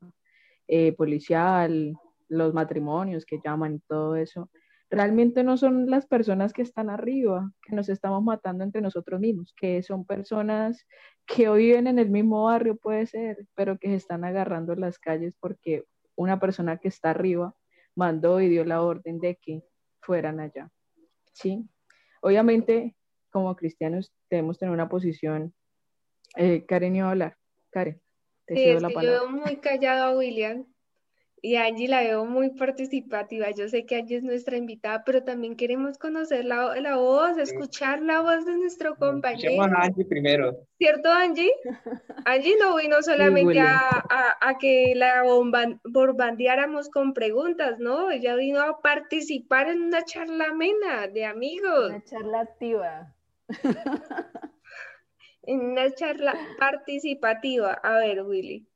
eh, 0.66 0.92
policial, 0.92 1.94
los 2.28 2.54
matrimonios 2.54 3.24
que 3.24 3.40
llaman 3.44 3.76
y 3.76 3.80
todo 3.80 4.16
eso, 4.16 4.50
realmente 4.90 5.44
no 5.44 5.56
son 5.56 5.90
las 5.90 6.06
personas 6.06 6.52
que 6.52 6.62
están 6.62 6.90
arriba, 6.90 7.52
que 7.62 7.74
nos 7.74 7.88
estamos 7.88 8.22
matando 8.22 8.64
entre 8.64 8.80
nosotros 8.80 9.20
mismos, 9.20 9.54
que 9.54 9.82
son 9.82 10.04
personas 10.04 10.86
que 11.26 11.48
hoy 11.48 11.66
viven 11.66 11.86
en 11.86 11.98
el 11.98 12.10
mismo 12.10 12.44
barrio, 12.44 12.76
puede 12.76 13.06
ser, 13.06 13.46
pero 13.54 13.78
que 13.78 13.88
se 13.88 13.96
están 13.96 14.24
agarrando 14.24 14.74
las 14.74 14.98
calles 14.98 15.34
porque 15.38 15.84
una 16.16 16.40
persona 16.40 16.78
que 16.78 16.88
está 16.88 17.10
arriba 17.10 17.54
mandó 17.94 18.40
y 18.40 18.48
dio 18.48 18.64
la 18.64 18.82
orden 18.82 19.20
de 19.20 19.36
que 19.36 19.62
fueran 20.00 20.40
allá. 20.40 20.70
¿Sí? 21.32 21.68
Obviamente, 22.20 22.96
como 23.30 23.54
cristianos, 23.56 24.12
debemos 24.30 24.58
tener 24.58 24.72
una 24.72 24.88
posición. 24.88 25.54
Eh, 26.36 26.64
Karen 26.66 26.96
iba 26.96 27.08
a 27.08 27.10
hablar. 27.10 27.36
Karen, 27.70 28.00
te 28.46 28.54
sí, 28.54 28.80
la 28.80 28.88
palabra. 28.90 29.20
Yo 29.22 29.30
muy 29.30 29.56
callado 29.56 30.04
a 30.04 30.16
William 30.16 30.66
y 31.42 31.56
Angie 31.56 31.88
la 31.88 32.00
veo 32.00 32.24
muy 32.24 32.50
participativa. 32.50 33.50
Yo 33.50 33.68
sé 33.68 33.86
que 33.86 33.96
Angie 33.96 34.16
es 34.16 34.22
nuestra 34.22 34.56
invitada, 34.56 35.04
pero 35.04 35.22
también 35.22 35.56
queremos 35.56 35.98
conocer 35.98 36.44
la, 36.44 36.80
la 36.80 36.96
voz, 36.96 37.38
escuchar 37.38 38.02
la 38.02 38.20
voz 38.20 38.44
de 38.44 38.56
nuestro 38.56 38.96
compañero. 38.96 39.62
a 39.62 39.84
Angie 39.84 40.04
primero. 40.04 40.66
¿Cierto, 40.78 41.10
Angie? 41.10 41.52
Angie 42.24 42.56
no 42.60 42.76
vino 42.76 43.02
solamente 43.02 43.60
a, 43.60 44.36
a, 44.40 44.58
que 44.58 44.94
la 44.96 45.22
bombardeáramos 45.84 46.88
con 46.88 47.14
preguntas, 47.14 47.78
¿no? 47.78 48.10
Ella 48.10 48.34
vino 48.36 48.60
a 48.60 48.80
participar 48.80 49.68
en 49.68 49.82
una 49.82 50.04
charla 50.04 50.46
amena 50.46 51.06
de 51.08 51.24
amigos. 51.24 51.90
Una 51.90 52.04
charla 52.04 52.40
activa. 52.40 53.14
en 55.42 55.60
una 55.60 55.90
charla 55.94 56.34
participativa. 56.58 57.72
A 57.72 57.98
ver, 57.98 58.22
Willy. 58.22 58.66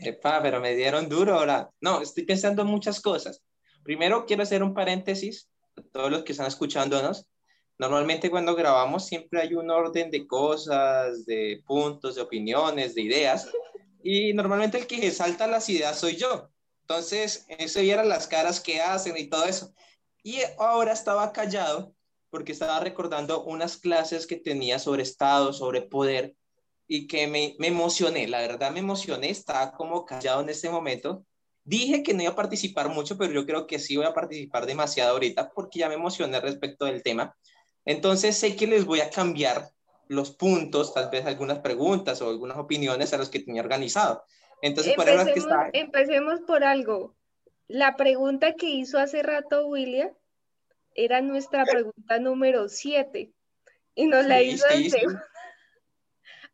Epa, 0.00 0.42
pero 0.42 0.60
me 0.60 0.74
dieron 0.74 1.08
duro 1.08 1.34
ahora. 1.34 1.70
No, 1.80 2.00
estoy 2.00 2.24
pensando 2.24 2.62
en 2.62 2.68
muchas 2.68 3.00
cosas. 3.00 3.42
Primero, 3.82 4.24
quiero 4.26 4.42
hacer 4.42 4.62
un 4.62 4.74
paréntesis 4.74 5.48
a 5.76 5.82
todos 5.92 6.10
los 6.10 6.22
que 6.24 6.32
están 6.32 6.46
escuchándonos. 6.46 7.26
Normalmente 7.78 8.30
cuando 8.30 8.54
grabamos 8.54 9.06
siempre 9.06 9.40
hay 9.40 9.54
un 9.54 9.70
orden 9.70 10.10
de 10.10 10.26
cosas, 10.26 11.24
de 11.24 11.62
puntos, 11.66 12.14
de 12.14 12.22
opiniones, 12.22 12.94
de 12.94 13.02
ideas. 13.02 13.48
Y 14.02 14.32
normalmente 14.32 14.78
el 14.78 14.86
que 14.86 15.10
salta 15.10 15.46
las 15.46 15.68
ideas 15.68 15.98
soy 15.98 16.16
yo. 16.16 16.50
Entonces, 16.82 17.46
eso 17.48 17.78
eran 17.80 18.08
las 18.08 18.26
caras 18.26 18.60
que 18.60 18.80
hacen 18.80 19.16
y 19.16 19.28
todo 19.28 19.44
eso. 19.44 19.72
Y 20.22 20.40
ahora 20.58 20.92
estaba 20.92 21.32
callado 21.32 21.94
porque 22.30 22.52
estaba 22.52 22.80
recordando 22.80 23.44
unas 23.44 23.76
clases 23.76 24.26
que 24.26 24.36
tenía 24.36 24.78
sobre 24.78 25.02
Estado, 25.02 25.52
sobre 25.52 25.82
poder, 25.82 26.34
y 26.92 27.06
que 27.06 27.28
me, 27.28 27.54
me, 27.60 27.68
emocioné, 27.68 28.26
la 28.26 28.40
verdad 28.40 28.72
me 28.72 28.80
emocioné, 28.80 29.30
estaba 29.30 29.70
como 29.70 30.04
callado 30.04 30.40
en 30.40 30.48
este 30.48 30.68
momento. 30.68 31.24
Dije 31.62 32.02
que 32.02 32.14
no 32.14 32.22
iba 32.24 32.32
a 32.32 32.34
participar 32.34 32.88
mucho, 32.88 33.16
pero 33.16 33.32
yo 33.32 33.46
creo 33.46 33.68
que 33.68 33.78
sí 33.78 33.96
voy 33.96 34.06
a 34.06 34.12
participar 34.12 34.66
demasiado 34.66 35.12
ahorita 35.12 35.52
porque 35.52 35.78
ya 35.78 35.88
me 35.88 35.94
emocioné 35.94 36.40
respecto 36.40 36.86
del 36.86 37.04
tema. 37.04 37.36
Entonces 37.84 38.36
sé 38.36 38.56
que 38.56 38.66
les 38.66 38.86
voy 38.86 38.98
a 38.98 39.08
cambiar 39.08 39.70
los 40.08 40.32
puntos, 40.32 40.92
tal 40.92 41.10
vez 41.10 41.24
algunas 41.26 41.60
preguntas 41.60 42.20
o 42.22 42.28
algunas 42.28 42.58
opiniones 42.58 43.14
a 43.14 43.18
los 43.18 43.30
que 43.30 43.38
tenía 43.38 43.62
organizado. 43.62 44.24
Entonces, 44.60 44.94
empecemos, 44.94 45.24
por 45.26 45.32
que 45.32 45.38
está... 45.38 45.70
empecemos 45.72 46.40
por 46.40 46.64
algo. 46.64 47.14
La 47.68 47.94
pregunta 47.94 48.54
que 48.54 48.68
hizo 48.68 48.98
hace 48.98 49.22
rato 49.22 49.68
William 49.68 50.10
era 50.96 51.20
nuestra 51.20 51.64
pregunta 51.70 52.18
número 52.18 52.68
7 52.68 53.30
y 53.94 54.06
nos 54.06 54.26
la 54.26 54.42
hizo 54.42 54.66
segundo 54.66 55.20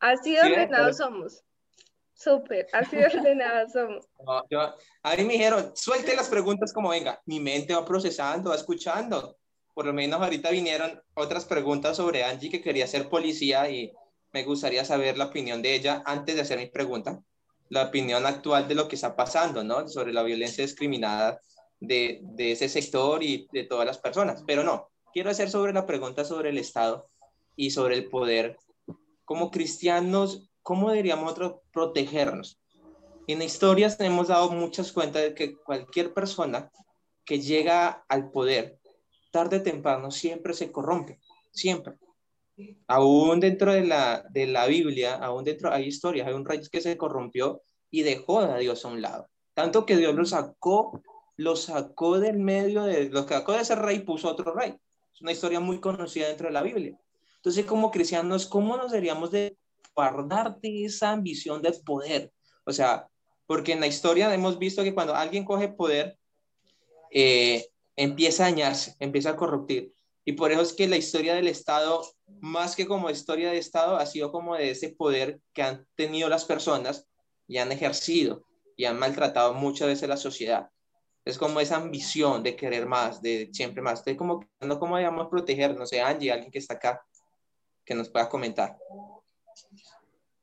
Así 0.00 0.34
de 0.34 0.40
ordenados 0.40 0.96
somos. 0.96 1.42
Súper, 2.14 2.66
así 2.72 2.96
de 2.96 3.06
ordenados 3.06 3.72
somos. 3.72 4.08
a 5.02 5.16
mí 5.16 5.24
me 5.24 5.34
dijeron, 5.34 5.72
suelte 5.74 6.16
las 6.16 6.28
preguntas 6.28 6.72
como 6.72 6.90
venga. 6.90 7.20
Mi 7.26 7.40
mente 7.40 7.74
va 7.74 7.84
procesando, 7.84 8.50
va 8.50 8.56
escuchando. 8.56 9.36
Por 9.74 9.86
lo 9.86 9.92
menos 9.92 10.20
ahorita 10.20 10.50
vinieron 10.50 11.02
otras 11.14 11.44
preguntas 11.44 11.98
sobre 11.98 12.24
Angie 12.24 12.50
que 12.50 12.62
quería 12.62 12.86
ser 12.86 13.10
policía 13.10 13.68
y 13.68 13.92
me 14.32 14.44
gustaría 14.44 14.84
saber 14.84 15.18
la 15.18 15.26
opinión 15.26 15.60
de 15.60 15.74
ella 15.74 16.02
antes 16.06 16.34
de 16.34 16.40
hacer 16.42 16.58
mi 16.58 16.66
pregunta. 16.66 17.20
La 17.68 17.84
opinión 17.84 18.24
actual 18.24 18.68
de 18.68 18.74
lo 18.74 18.88
que 18.88 18.94
está 18.94 19.14
pasando, 19.14 19.62
¿no? 19.64 19.86
Sobre 19.88 20.12
la 20.12 20.22
violencia 20.22 20.64
discriminada 20.64 21.40
de, 21.80 22.20
de 22.22 22.52
ese 22.52 22.68
sector 22.68 23.22
y 23.22 23.48
de 23.52 23.64
todas 23.64 23.86
las 23.86 23.98
personas. 23.98 24.42
Pero 24.46 24.62
no, 24.62 24.88
quiero 25.12 25.30
hacer 25.30 25.50
sobre 25.50 25.72
la 25.72 25.84
pregunta 25.84 26.24
sobre 26.24 26.50
el 26.50 26.58
Estado 26.58 27.08
y 27.56 27.70
sobre 27.70 27.96
el 27.96 28.08
poder 28.08 28.56
como 29.26 29.50
cristianos, 29.50 30.48
¿cómo 30.62 30.88
deberíamos 30.88 31.34
protegernos? 31.72 32.58
En 33.26 33.40
la 33.40 33.44
historia 33.44 33.94
hemos 33.98 34.28
dado 34.28 34.50
muchas 34.52 34.92
cuentas 34.92 35.22
de 35.22 35.34
que 35.34 35.56
cualquier 35.56 36.14
persona 36.14 36.70
que 37.24 37.40
llega 37.40 38.04
al 38.08 38.30
poder, 38.30 38.78
tarde 39.32 39.58
o 39.58 39.62
temprano, 39.62 40.12
siempre 40.12 40.54
se 40.54 40.70
corrompe, 40.70 41.18
siempre. 41.52 41.96
Aún 42.86 43.40
dentro 43.40 43.72
de 43.72 43.84
la, 43.84 44.24
de 44.30 44.46
la 44.46 44.66
Biblia, 44.66 45.16
aún 45.16 45.42
dentro 45.42 45.72
hay 45.72 45.86
historias, 45.86 46.28
hay 46.28 46.34
un 46.34 46.46
rey 46.46 46.60
que 46.70 46.80
se 46.80 46.96
corrompió 46.96 47.62
y 47.90 48.02
dejó 48.02 48.38
a 48.38 48.56
Dios 48.58 48.84
a 48.84 48.88
un 48.88 49.02
lado. 49.02 49.28
Tanto 49.54 49.84
que 49.84 49.96
Dios 49.96 50.14
lo 50.14 50.24
sacó, 50.24 51.02
lo 51.36 51.56
sacó 51.56 52.20
del 52.20 52.38
medio 52.38 52.84
de, 52.84 53.10
lo 53.10 53.26
sacó 53.26 53.52
de 53.52 53.62
ese 53.62 53.74
rey 53.74 53.96
y 53.96 54.00
puso 54.00 54.30
otro 54.30 54.54
rey. 54.54 54.76
Es 55.12 55.20
una 55.20 55.32
historia 55.32 55.58
muy 55.58 55.80
conocida 55.80 56.28
dentro 56.28 56.46
de 56.46 56.52
la 56.52 56.62
Biblia. 56.62 56.96
Entonces, 57.46 57.64
como 57.64 57.92
cristianos, 57.92 58.44
¿cómo 58.44 58.76
nos 58.76 58.90
deberíamos 58.90 59.30
de 59.30 59.56
guardar 59.94 60.58
de 60.58 60.84
esa 60.84 61.12
ambición 61.12 61.62
de 61.62 61.70
poder? 61.86 62.32
O 62.64 62.72
sea, 62.72 63.06
porque 63.46 63.70
en 63.70 63.78
la 63.78 63.86
historia 63.86 64.34
hemos 64.34 64.58
visto 64.58 64.82
que 64.82 64.92
cuando 64.92 65.14
alguien 65.14 65.44
coge 65.44 65.68
poder, 65.68 66.18
eh, 67.12 67.68
empieza 67.94 68.42
a 68.42 68.50
dañarse, 68.50 68.96
empieza 68.98 69.30
a 69.30 69.36
corruptir. 69.36 69.92
Y 70.24 70.32
por 70.32 70.50
eso 70.50 70.60
es 70.60 70.72
que 70.72 70.88
la 70.88 70.96
historia 70.96 71.36
del 71.36 71.46
Estado, 71.46 72.04
más 72.40 72.74
que 72.74 72.84
como 72.84 73.10
historia 73.10 73.52
de 73.52 73.58
Estado, 73.58 73.94
ha 73.96 74.06
sido 74.06 74.32
como 74.32 74.56
de 74.56 74.72
ese 74.72 74.88
poder 74.88 75.38
que 75.52 75.62
han 75.62 75.86
tenido 75.94 76.28
las 76.28 76.46
personas 76.46 77.06
y 77.46 77.58
han 77.58 77.70
ejercido 77.70 78.44
y 78.76 78.86
han 78.86 78.98
maltratado 78.98 79.54
muchas 79.54 79.86
veces 79.86 80.08
la 80.08 80.16
sociedad. 80.16 80.68
Es 81.24 81.38
como 81.38 81.60
esa 81.60 81.76
ambición 81.76 82.42
de 82.42 82.56
querer 82.56 82.86
más, 82.86 83.22
de 83.22 83.50
siempre 83.52 83.82
más. 83.82 84.00
Estoy 84.00 84.16
como, 84.16 84.44
no 84.58 84.80
como 84.80 84.98
digamos 84.98 85.28
proteger, 85.28 85.76
no 85.76 85.86
sé, 85.86 86.00
Angie, 86.00 86.32
alguien 86.32 86.50
que 86.50 86.58
está 86.58 86.74
acá, 86.74 87.00
que 87.86 87.94
nos 87.94 88.10
pueda 88.10 88.28
comentar. 88.28 88.76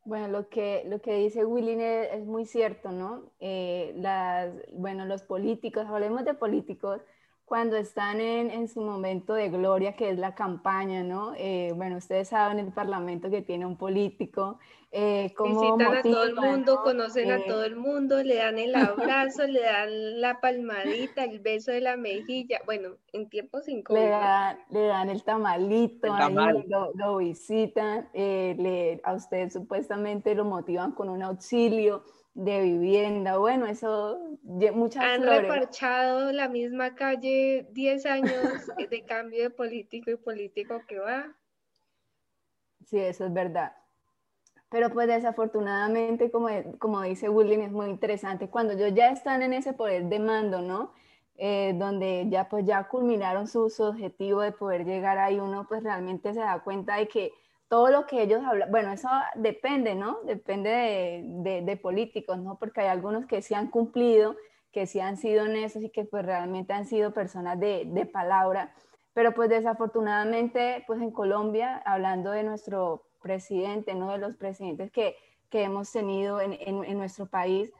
Bueno, 0.06 0.28
lo 0.28 0.50
que, 0.50 0.84
lo 0.88 1.02
que 1.02 1.16
dice 1.16 1.46
Willy 1.46 1.78
es, 1.82 2.26
muy 2.26 2.46
cierto, 2.46 2.92
¿no? 2.92 3.32
Eh, 3.40 3.94
las, 3.98 4.52
bueno, 4.74 5.06
los 5.06 5.22
políticos, 5.22 5.86
hablemos 5.88 6.26
de 6.26 6.34
políticos, 6.34 7.02
cuando 7.46 7.76
están 7.76 8.22
en, 8.22 8.50
en, 8.50 8.68
su 8.68 8.82
momento 8.82 9.34
de 9.34 9.50
gloria, 9.50 9.96
que 9.96 10.10
es 10.10 10.18
la 10.18 10.34
campaña, 10.34 11.04
¿no? 11.04 11.34
Eh, 11.38 11.74
bueno, 11.76 11.98
ustedes 11.98 12.30
saben 12.30 12.58
el 12.60 12.72
parlamento 12.72 13.30
que 13.30 13.42
tiene 13.42 13.66
un 13.66 13.78
político. 13.78 14.60
Eh, 14.92 15.34
Visitan 15.44 15.82
a 15.82 16.02
todo 16.02 16.24
el 16.24 16.36
mundo, 16.36 16.82
conocen 16.84 17.32
a 17.32 17.38
eh, 17.38 17.44
todo 17.48 17.64
el 17.64 17.76
mundo, 17.76 18.24
le 18.24 18.36
dan 18.36 18.60
el 18.60 18.74
abrazo, 18.76 19.46
le 19.46 19.62
dan 19.62 20.22
la 20.22 20.40
palmadita, 20.40 21.26
el 21.26 21.40
beso 21.40 21.72
de 21.72 21.82
la 21.82 21.98
mejilla. 21.98 22.60
Bueno, 22.66 22.92
en 23.12 23.30
tiempos 23.30 23.66
sin 23.66 23.84
Le, 23.90 24.06
le, 24.70 24.88
dan 24.88 25.10
el 25.10 25.24
tamalito, 25.24 26.08
lo, 26.96 27.18
visitan, 27.18 28.08
le, 28.14 29.02
a 29.04 29.14
ustedes 29.14 29.54
supuestamente 29.54 30.34
lo 30.34 30.46
motivan 30.46 30.94
con 30.94 31.10
un 31.10 31.22
auxilio 31.22 32.04
de 32.34 32.62
vivienda. 32.62 33.38
Bueno, 33.38 33.66
eso, 33.68 34.20
muchas 34.44 35.04
Han 35.04 35.24
reparchado 35.24 36.32
la 36.32 36.50
misma 36.50 36.96
calle 36.96 37.68
10 37.72 38.06
años 38.06 38.68
de 38.90 39.04
cambio 39.06 39.44
de 39.44 39.50
político 39.50 40.12
y 40.12 40.16
político 40.16 40.82
que 40.88 41.00
va. 41.00 41.36
Sí, 42.86 43.00
eso 43.00 43.26
es 43.26 43.34
verdad. 43.34 43.74
Pero 44.70 44.90
pues 44.90 45.08
desafortunadamente, 45.08 46.32
como, 46.32 46.50
como 46.80 47.02
dice 47.04 47.30
William, 47.30 47.62
es 47.62 47.72
muy 47.72 47.90
interesante 47.90 48.50
cuando 48.50 48.74
ellos 48.74 48.94
ya 48.96 49.12
están 49.12 49.44
en 49.44 49.54
ese 49.54 49.74
poder 49.74 50.06
de 50.06 50.20
mando, 50.20 50.62
¿no? 50.62 50.94
Eh, 51.36 51.74
donde 51.76 52.28
ya 52.30 52.50
pues 52.50 52.66
ya 52.66 52.88
culminaron 52.88 53.48
su, 53.48 53.70
su 53.70 53.84
objetivo 53.84 54.42
de 54.42 54.52
poder 54.52 54.86
llegar 54.86 55.18
ahí, 55.18 55.40
uno 55.40 55.68
pues 55.68 55.84
realmente 55.84 56.34
se 56.34 56.40
da 56.40 56.64
cuenta 56.64 56.98
de 56.98 57.08
que 57.08 57.32
todo 57.68 57.90
lo 57.90 58.06
que 58.06 58.22
ellos 58.22 58.44
hablan, 58.46 58.70
bueno, 58.72 58.92
eso 58.92 59.10
depende, 59.36 59.96
¿no? 59.96 60.20
Depende 60.26 61.24
de, 61.64 61.78
políticos, 61.78 62.38
¿no? 62.38 62.58
Porque 62.60 62.82
hay 62.82 62.88
algunos 62.88 63.26
que 63.26 63.42
sí 63.42 63.54
han 63.54 63.70
cumplido, 63.70 64.36
que 64.72 64.86
sí 64.86 65.00
han 65.00 65.18
sido 65.18 65.46
honestos 65.46 65.84
y 65.84 65.90
que 65.90 66.06
pues 66.06 66.26
realmente 66.26 66.74
han 66.74 66.86
sido 66.86 67.14
personas 67.14 67.60
de, 67.60 68.10
palabra, 68.12 68.74
pero 69.14 69.34
pues 69.34 69.50
desafortunadamente, 69.50 70.84
pues 70.88 71.02
en 71.02 71.12
Colombia, 71.12 71.82
hablando 71.86 72.32
de 72.32 72.44
nuestro 72.44 73.04
presidente, 73.22 73.96
¿no? 73.96 74.12
De 74.12 74.18
los 74.18 74.36
presidentes 74.36 74.92
que, 74.92 75.16
hemos 75.56 75.92
tenido 75.92 76.42
en, 76.42 76.54
en 76.60 76.98
nuestro 76.98 77.28
país, 77.28 77.72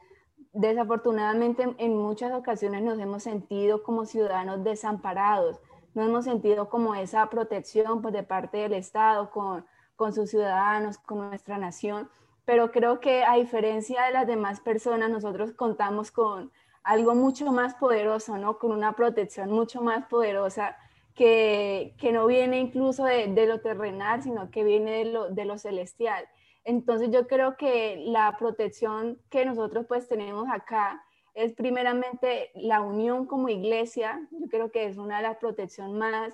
desafortunadamente 0.52 1.74
en 1.78 1.96
muchas 1.96 2.32
ocasiones 2.32 2.82
nos 2.82 3.00
hemos 3.00 3.24
sentido 3.24 3.82
como 3.82 4.06
ciudadanos 4.06 4.62
desamparados, 4.62 5.60
no 5.94 6.02
hemos 6.02 6.24
sentido 6.24 6.68
como 6.68 6.94
esa 6.94 7.28
protección 7.30 8.02
pues, 8.02 8.14
de 8.14 8.22
parte 8.22 8.58
del 8.58 8.74
Estado 8.74 9.30
con, 9.30 9.64
con 9.96 10.12
sus 10.12 10.30
ciudadanos, 10.30 10.98
con 10.98 11.28
nuestra 11.28 11.58
nación, 11.58 12.08
pero 12.44 12.70
creo 12.70 13.00
que 13.00 13.24
a 13.24 13.34
diferencia 13.34 14.04
de 14.04 14.12
las 14.12 14.26
demás 14.26 14.60
personas, 14.60 15.10
nosotros 15.10 15.52
contamos 15.52 16.10
con 16.10 16.52
algo 16.82 17.14
mucho 17.14 17.50
más 17.52 17.74
poderoso, 17.74 18.36
¿no? 18.36 18.58
Con 18.58 18.72
una 18.72 18.92
protección 18.92 19.50
mucho 19.50 19.80
más 19.80 20.06
poderosa 20.06 20.76
que, 21.14 21.94
que 21.98 22.12
no 22.12 22.26
viene 22.26 22.58
incluso 22.58 23.04
de, 23.04 23.28
de, 23.28 23.46
lo 23.46 23.60
terrenal, 23.60 24.22
sino 24.22 24.50
que 24.50 24.64
viene 24.64 24.98
de 24.98 25.04
lo, 25.06 25.30
de 25.30 25.44
lo 25.44 25.58
celestial. 25.58 26.28
Entonces 26.64 27.10
yo 27.10 27.26
creo 27.26 27.56
que 27.56 28.02
la 28.06 28.36
protección 28.38 29.18
que 29.30 29.44
nosotros 29.46 29.86
pues 29.86 30.08
tenemos 30.08 30.46
acá 30.50 31.02
es 31.34 31.52
primeramente 31.52 32.50
la 32.54 32.80
unión 32.80 33.26
como 33.26 33.48
iglesia, 33.48 34.26
yo 34.30 34.48
creo 34.48 34.70
que 34.70 34.86
es 34.86 34.98
una 34.98 35.16
de 35.16 35.24
las 35.24 35.36
protecciones 35.38 35.94
más 35.94 36.32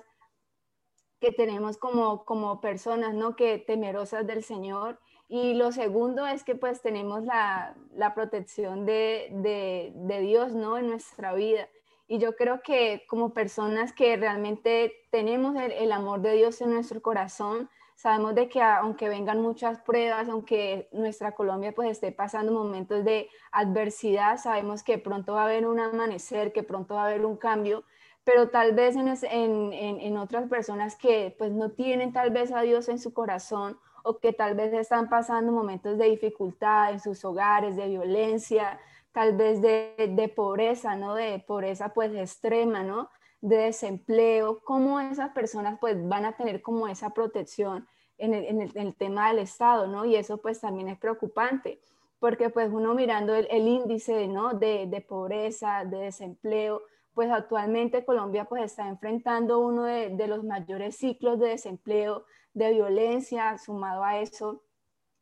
que 1.21 1.31
tenemos 1.31 1.77
como, 1.77 2.25
como 2.25 2.59
personas, 2.59 3.13
¿no? 3.13 3.35
Que 3.35 3.59
temerosas 3.59 4.25
del 4.25 4.43
Señor. 4.43 4.99
Y 5.29 5.53
lo 5.53 5.71
segundo 5.71 6.25
es 6.25 6.43
que 6.43 6.55
pues 6.55 6.81
tenemos 6.81 7.23
la, 7.23 7.75
la 7.93 8.13
protección 8.15 8.85
de, 8.85 9.29
de, 9.31 9.93
de, 9.95 10.19
Dios, 10.19 10.53
¿no? 10.53 10.77
En 10.79 10.87
nuestra 10.87 11.33
vida. 11.33 11.69
Y 12.07 12.17
yo 12.17 12.35
creo 12.35 12.61
que 12.61 13.05
como 13.07 13.33
personas 13.33 13.93
que 13.93 14.17
realmente 14.17 14.93
tenemos 15.11 15.55
el, 15.55 15.71
el 15.71 15.91
amor 15.91 16.21
de 16.21 16.33
Dios 16.33 16.59
en 16.59 16.71
nuestro 16.71 17.01
corazón, 17.01 17.69
sabemos 17.95 18.35
de 18.35 18.49
que 18.49 18.61
aunque 18.61 19.09
vengan 19.09 19.41
muchas 19.41 19.79
pruebas, 19.79 20.27
aunque 20.29 20.89
nuestra 20.91 21.33
Colombia 21.33 21.73
pues 21.73 21.89
esté 21.91 22.11
pasando 22.11 22.51
momentos 22.51 23.03
de 23.05 23.29
adversidad, 23.51 24.37
sabemos 24.37 24.83
que 24.83 24.97
pronto 24.97 25.33
va 25.33 25.41
a 25.41 25.45
haber 25.45 25.67
un 25.67 25.79
amanecer, 25.79 26.51
que 26.51 26.63
pronto 26.63 26.95
va 26.95 27.03
a 27.03 27.07
haber 27.07 27.25
un 27.25 27.37
cambio 27.37 27.83
pero 28.23 28.49
tal 28.49 28.73
vez 28.73 28.95
en, 28.95 30.17
otras 30.17 30.47
personas 30.47 30.95
que 30.95 31.35
pues 31.37 31.51
no 31.51 31.71
tienen 31.71 32.13
tal 32.13 32.29
vez 32.29 32.51
a 32.51 32.61
Dios 32.61 32.87
en 32.89 32.99
su 32.99 33.13
corazón 33.13 33.79
o 34.03 34.19
que 34.19 34.33
tal 34.33 34.55
vez 34.55 34.73
están 34.73 35.09
pasando 35.09 35.51
momentos 35.51 35.97
de 35.97 36.05
dificultad 36.05 36.91
en 36.91 36.99
sus 36.99 37.23
hogares, 37.25 37.75
de 37.75 37.87
violencia, 37.87 38.79
tal 39.11 39.35
vez 39.35 39.61
de, 39.61 40.33
pobreza, 40.35 40.95
¿no? 40.95 41.15
De 41.15 41.39
pobreza 41.39 41.89
pues 41.89 42.13
extrema, 42.13 42.83
¿no? 42.83 43.09
De 43.41 43.57
desempleo, 43.57 44.61
cómo 44.63 44.99
esas 44.99 45.31
personas 45.31 45.77
pues 45.79 45.97
van 46.07 46.25
a 46.25 46.37
tener 46.37 46.61
como 46.61 46.87
esa 46.87 47.09
protección 47.11 47.87
en 48.17 48.33
el, 48.33 48.95
tema 48.95 49.29
del 49.29 49.39
Estado, 49.39 49.87
¿no? 49.87 50.05
Y 50.05 50.15
eso 50.15 50.37
pues 50.37 50.61
también 50.61 50.87
es 50.89 50.99
preocupante, 50.99 51.81
porque 52.19 52.51
pues 52.51 52.69
uno 52.71 52.93
mirando 52.93 53.33
el, 53.33 53.67
índice, 53.67 54.27
¿no? 54.27 54.53
De, 54.53 54.85
de 54.85 55.01
pobreza, 55.01 55.85
de 55.85 55.97
desempleo, 55.97 56.83
pues 57.13 57.29
actualmente 57.29 58.05
Colombia 58.05 58.45
pues 58.45 58.63
está 58.63 58.87
enfrentando 58.87 59.59
uno 59.59 59.83
de, 59.83 60.27
los 60.27 60.43
mayores 60.43 60.97
ciclos 60.97 61.39
de 61.39 61.49
desempleo, 61.49 62.25
de 62.53 62.71
violencia, 62.71 63.57
sumado 63.57 64.03
a 64.03 64.19
eso. 64.19 64.63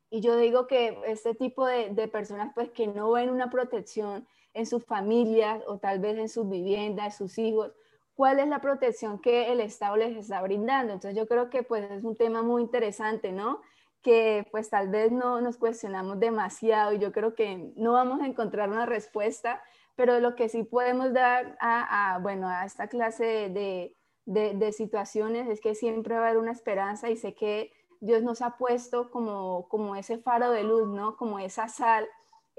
Y 0.10 0.22
yo 0.22 0.38
digo 0.38 0.68
que 0.68 1.00
este 1.06 1.36
tipo 1.36 1.66
de, 1.66 2.08
personas 2.08 2.52
pues 2.54 2.70
que 2.72 2.88
no 2.88 3.12
ven 3.12 3.30
una 3.30 3.50
protección 3.50 4.28
en 4.54 4.66
sus 4.66 4.86
familias 4.86 5.64
o 5.68 5.78
tal 5.78 6.00
vez 6.00 6.18
en 6.18 6.30
sus 6.30 6.50
viviendas, 6.50 7.06
en 7.06 7.28
sus 7.28 7.38
hijos, 7.38 7.72
¿cuál 8.20 8.40
es 8.40 8.50
la 8.50 8.60
protección 8.60 9.18
que 9.20 9.50
el 9.50 9.62
Estado 9.62 9.96
les 9.96 10.18
está 10.18 10.42
brindando? 10.42 10.92
Entonces 10.92 11.18
yo 11.18 11.26
creo 11.26 11.50
que 11.50 11.64
pues 11.64 11.90
es 11.90 12.04
un 12.04 12.18
tema 12.18 12.42
muy 12.42 12.62
interesante, 12.62 13.32
¿no? 13.32 13.62
que 14.02 14.46
pues 14.52 14.70
tal 14.70 14.90
vez 14.90 15.10
no 15.14 15.40
nos 15.40 15.58
cuestionamos 15.58 16.20
demasiado 16.20 16.92
y 16.92 17.00
yo 17.00 17.14
creo 17.14 17.34
que 17.34 17.72
no 17.78 17.94
vamos 17.94 18.20
a 18.20 18.26
encontrar 18.28 18.68
una 18.68 18.86
respuesta, 18.86 19.64
pero 19.96 20.20
lo 20.20 20.36
que 20.36 20.50
sí 20.50 20.64
podemos 20.64 21.14
dar 21.14 21.56
a, 21.62 22.20
bueno, 22.22 22.50
a 22.50 22.66
esta 22.66 22.90
clase 22.90 23.24
de, 23.24 23.96
de, 24.26 24.72
situaciones 24.74 25.48
es 25.48 25.62
que 25.62 25.74
siempre 25.74 26.16
va 26.16 26.26
a 26.26 26.26
haber 26.26 26.40
una 26.40 26.52
esperanza 26.52 27.10
y 27.10 27.16
sé 27.16 27.34
que 27.36 27.72
Dios 28.02 28.22
nos 28.22 28.42
ha 28.42 28.58
puesto 28.58 29.12
como, 29.12 29.70
como 29.70 29.96
ese 29.96 30.18
faro 30.18 30.52
de 30.52 30.64
luz, 30.64 30.90
¿no? 30.90 31.16
Como 31.16 31.40
esa 31.40 31.70
sal 31.70 32.06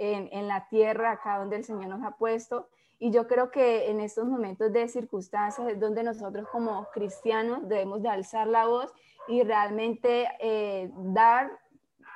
en, 0.00 0.28
en, 0.32 0.48
la 0.48 0.66
tierra, 0.68 1.12
acá 1.12 1.38
donde 1.38 1.56
el 1.56 1.64
Señor 1.64 1.88
nos 1.88 2.02
ha 2.02 2.16
puesto. 2.16 2.68
Y 2.98 3.10
yo 3.10 3.28
creo 3.28 3.50
que 3.50 3.90
en 3.90 4.00
estos 4.00 4.26
momentos 4.26 4.72
de 4.72 4.88
circunstancias 4.88 5.68
es 5.68 5.78
donde 5.78 6.02
nosotros 6.02 6.48
como 6.48 6.86
cristianos 6.92 7.68
debemos 7.68 8.02
de 8.02 8.08
alzar 8.08 8.46
la 8.46 8.66
voz 8.66 8.92
y 9.28 9.42
realmente 9.42 10.28
eh, 10.40 10.90
dar 10.96 11.50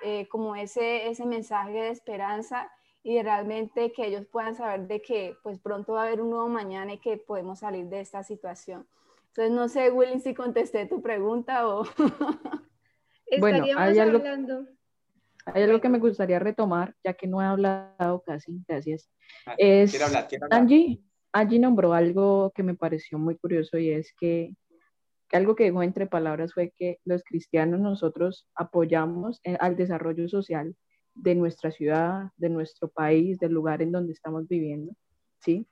eh, 0.02 0.26
como 0.28 0.56
ese, 0.56 1.08
ese 1.08 1.26
mensaje 1.26 1.72
de 1.72 1.88
esperanza 1.90 2.70
y 3.02 3.20
realmente 3.22 3.92
que 3.92 4.06
ellos 4.06 4.26
puedan 4.26 4.54
saber 4.54 4.86
de 4.86 5.02
que 5.02 5.36
pues 5.42 5.58
pronto 5.58 5.92
va 5.92 6.02
a 6.02 6.06
haber 6.06 6.22
un 6.22 6.30
nuevo 6.30 6.48
mañana 6.48 6.94
y 6.94 6.98
que 6.98 7.18
podemos 7.18 7.60
salir 7.60 7.86
de 7.86 8.00
esta 8.00 8.22
situación. 8.22 8.86
Entonces, 9.28 9.52
no 9.52 9.68
sé, 9.68 9.90
Willy, 9.90 10.20
si 10.20 10.34
contesté 10.34 10.86
tu 10.86 11.02
pregunta 11.02 11.68
o... 11.68 11.84
bueno, 13.40 13.64
hay 13.76 13.98
algo, 13.98 14.18
hablando. 14.18 14.66
Hay 15.46 15.62
algo 15.62 15.80
que 15.80 15.88
me 15.88 15.98
gustaría 15.98 16.38
retomar, 16.38 16.94
ya 17.04 17.14
que 17.14 17.26
no 17.26 17.42
he 17.42 17.44
hablado 17.44 18.22
casi, 18.24 18.62
gracias. 18.66 19.10
Ah, 19.46 19.54
es, 19.58 20.00
hablar, 20.00 20.26
Angie, 20.50 21.02
Angie 21.32 21.58
nombró 21.58 21.92
algo 21.92 22.52
que 22.54 22.62
me 22.62 22.74
pareció 22.74 23.18
muy 23.18 23.36
curioso 23.36 23.76
y 23.76 23.90
es 23.90 24.14
que, 24.18 24.54
que 25.28 25.36
algo 25.36 25.54
que 25.54 25.64
dijo 25.64 25.82
entre 25.82 26.06
palabras 26.06 26.54
fue 26.54 26.72
que 26.76 26.98
los 27.04 27.22
cristianos 27.24 27.80
nosotros 27.80 28.48
apoyamos 28.54 29.40
al 29.58 29.76
desarrollo 29.76 30.28
social 30.28 30.74
de 31.14 31.34
nuestra 31.34 31.70
ciudad, 31.70 32.30
de 32.36 32.48
nuestro 32.48 32.88
país, 32.88 33.38
del 33.38 33.52
lugar 33.52 33.82
en 33.82 33.92
donde 33.92 34.12
estamos 34.12 34.48
viviendo, 34.48 34.92
¿sí? 35.40 35.66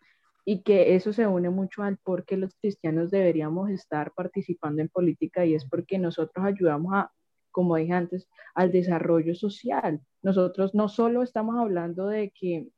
Y 0.45 0.63
que 0.63 0.95
eso 0.97 1.13
se 1.13 1.27
une 1.27 1.51
mucho 1.51 1.83
al 1.83 1.97
por 1.99 2.25
qué 2.25 2.37
los 2.37 2.55
cristianos 2.57 3.11
deberíamos 3.11 3.71
estar 3.71 4.13
participando 4.13 4.83
en 4.83 4.89
política 4.89 5.47
y 5.47 5.55
es 5.55 5.65
porque 5.65 5.99
nosotros 5.99 6.45
ayudamos 6.45 6.95
a, 6.95 7.13
como 7.53 7.77
dije 7.77 7.93
antes, 7.93 8.29
al 8.55 8.73
desarrollo 8.73 9.35
social. 9.35 10.01
Nosotros 10.23 10.75
no 10.75 10.89
solo 10.89 11.23
estamos 11.23 11.57
hablando 11.59 12.07
de 12.09 12.31
que, 12.31 12.69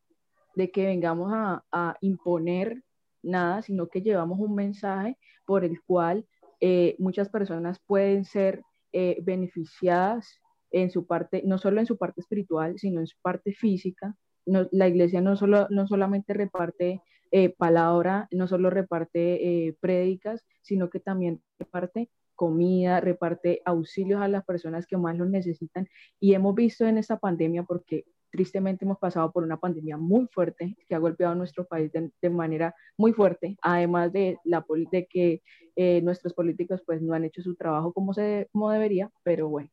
de 0.54 0.70
que 0.70 0.86
vengamos 0.86 1.32
a, 1.32 1.64
a 1.72 1.96
imponer 2.00 2.82
nada, 3.22 3.62
sino 3.62 3.88
que 3.88 4.02
llevamos 4.02 4.38
un 4.38 4.54
mensaje 4.54 5.18
por 5.46 5.64
el 5.64 5.82
cual 5.82 6.26
eh, 6.60 6.96
muchas 6.98 7.28
personas 7.28 7.80
pueden 7.86 8.24
ser 8.24 8.62
eh, 8.92 9.18
beneficiadas 9.22 10.40
en 10.70 10.90
su 10.90 11.06
parte, 11.06 11.42
no 11.44 11.58
solo 11.58 11.80
en 11.80 11.86
su 11.86 11.96
parte 11.96 12.20
espiritual, 12.20 12.78
sino 12.78 13.00
en 13.00 13.06
su 13.06 13.16
parte 13.22 13.52
física. 13.52 14.14
la 14.46 14.88
iglesia 14.88 15.20
no, 15.20 15.36
solo, 15.36 15.66
no 15.70 15.86
solamente 15.86 16.34
reparte 16.34 17.00
eh, 17.32 17.54
palabra, 17.56 18.28
no 18.30 18.46
solo 18.46 18.70
reparte 18.70 19.66
eh, 19.66 19.76
prédicas, 19.80 20.44
sino 20.62 20.90
que 20.90 21.00
también 21.00 21.42
reparte 21.58 22.08
comida, 22.34 23.00
reparte 23.00 23.60
auxilios 23.64 24.20
a 24.20 24.28
las 24.28 24.44
personas 24.44 24.86
que 24.86 24.96
más 24.96 25.16
lo 25.16 25.26
necesitan. 25.26 25.88
Y 26.20 26.34
hemos 26.34 26.54
visto 26.54 26.86
en 26.86 26.98
esta 26.98 27.18
pandemia, 27.18 27.62
porque 27.64 28.04
tristemente 28.30 28.84
hemos 28.84 28.98
pasado 28.98 29.30
por 29.30 29.44
una 29.44 29.58
pandemia 29.58 29.96
muy 29.96 30.26
fuerte 30.26 30.76
que 30.88 30.94
ha 30.96 30.98
golpeado 30.98 31.32
a 31.32 31.36
nuestro 31.36 31.66
país 31.66 31.92
de, 31.92 32.30
manera 32.30 32.74
muy 32.98 33.12
fuerte, 33.12 33.56
además 33.62 34.12
de, 34.12 34.38
la, 34.44 34.64
de 34.90 35.06
que 35.06 35.42
eh, 35.76 36.02
nuestros 36.02 36.34
políticos 36.34 36.82
pues 36.84 37.00
no 37.00 37.14
han 37.14 37.24
hecho 37.24 37.42
su 37.42 37.54
trabajo 37.54 37.92
como, 37.92 38.12
se, 38.12 38.48
como 38.50 38.70
debería, 38.72 39.12
pero 39.22 39.48
bueno, 39.48 39.70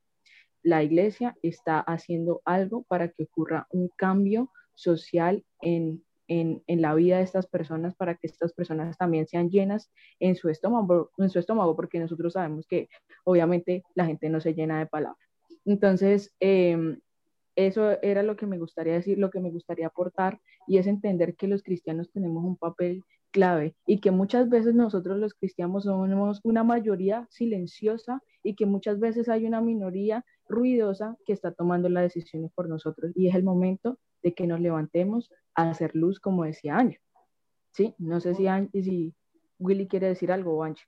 la 0.61 0.83
iglesia 0.83 1.35
está 1.41 1.79
haciendo 1.79 2.41
algo 2.45 2.83
para 2.83 3.07
que 3.07 3.23
ocurra 3.23 3.65
un 3.71 3.89
cambio 3.97 4.51
social 4.75 5.43
en, 5.61 6.03
en, 6.31 6.81
la 6.81 6.95
vida 6.95 7.17
de 7.17 7.23
estas 7.23 7.45
personas, 7.47 7.95
para 7.95 8.15
que 8.15 8.27
estas 8.27 8.53
personas 8.53 8.97
también 8.97 9.27
sean 9.27 9.49
llenas 9.49 9.91
en 10.19 10.35
su 10.35 10.47
estómago, 10.49 11.11
en 11.17 11.29
su 11.29 11.39
estómago 11.39 11.75
porque 11.75 11.99
nosotros 11.99 12.33
sabemos 12.33 12.65
que 12.67 12.87
obviamente 13.25 13.83
la 13.95 14.05
gente 14.05 14.29
no 14.29 14.39
se 14.39 14.53
llena 14.53 14.79
de 14.79 14.85
palabras. 14.85 15.27
Entonces, 15.65 16.33
eh, 16.39 16.97
eso 17.55 18.01
era 18.01 18.23
lo 18.23 18.37
que 18.37 18.45
me 18.45 18.57
gustaría 18.57 18.93
decir, 18.93 19.17
lo 19.17 19.29
que 19.29 19.41
me 19.41 19.51
gustaría 19.51 19.87
aportar, 19.87 20.39
y 20.67 20.77
es 20.77 20.87
entender 20.87 21.35
que 21.35 21.47
los 21.47 21.63
cristianos 21.63 22.09
tenemos 22.11 22.43
un 22.45 22.55
papel 22.55 23.03
clave 23.31 23.75
y 23.85 23.99
que 23.99 24.11
muchas 24.11 24.49
veces 24.49 24.73
nosotros 24.73 25.17
los 25.17 25.33
cristianos 25.33 25.83
somos 25.83 26.39
una 26.43 26.63
mayoría 26.63 27.27
silenciosa 27.29 28.21
y 28.43 28.55
que 28.55 28.65
muchas 28.65 28.99
veces 28.99 29.29
hay 29.29 29.45
una 29.45 29.61
minoría 29.61 30.25
ruidosa 30.47 31.17
que 31.25 31.33
está 31.33 31.51
tomando 31.53 31.87
las 31.89 32.03
decisiones 32.03 32.51
por 32.53 32.67
nosotros 32.67 33.11
y 33.15 33.29
es 33.29 33.35
el 33.35 33.43
momento 33.43 33.97
de 34.23 34.33
que 34.33 34.47
nos 34.47 34.59
levantemos 34.59 35.31
a 35.55 35.69
hacer 35.69 35.95
luz 35.95 36.19
como 36.19 36.43
decía 36.43 36.77
Angie. 36.77 37.01
Sí, 37.71 37.95
no 37.97 38.19
sé 38.19 38.35
si, 38.35 38.45
si 38.81 39.13
Willy 39.59 39.87
quiere 39.87 40.07
decir 40.07 40.31
algo 40.31 40.57
o 40.57 40.63
Angie. 40.63 40.85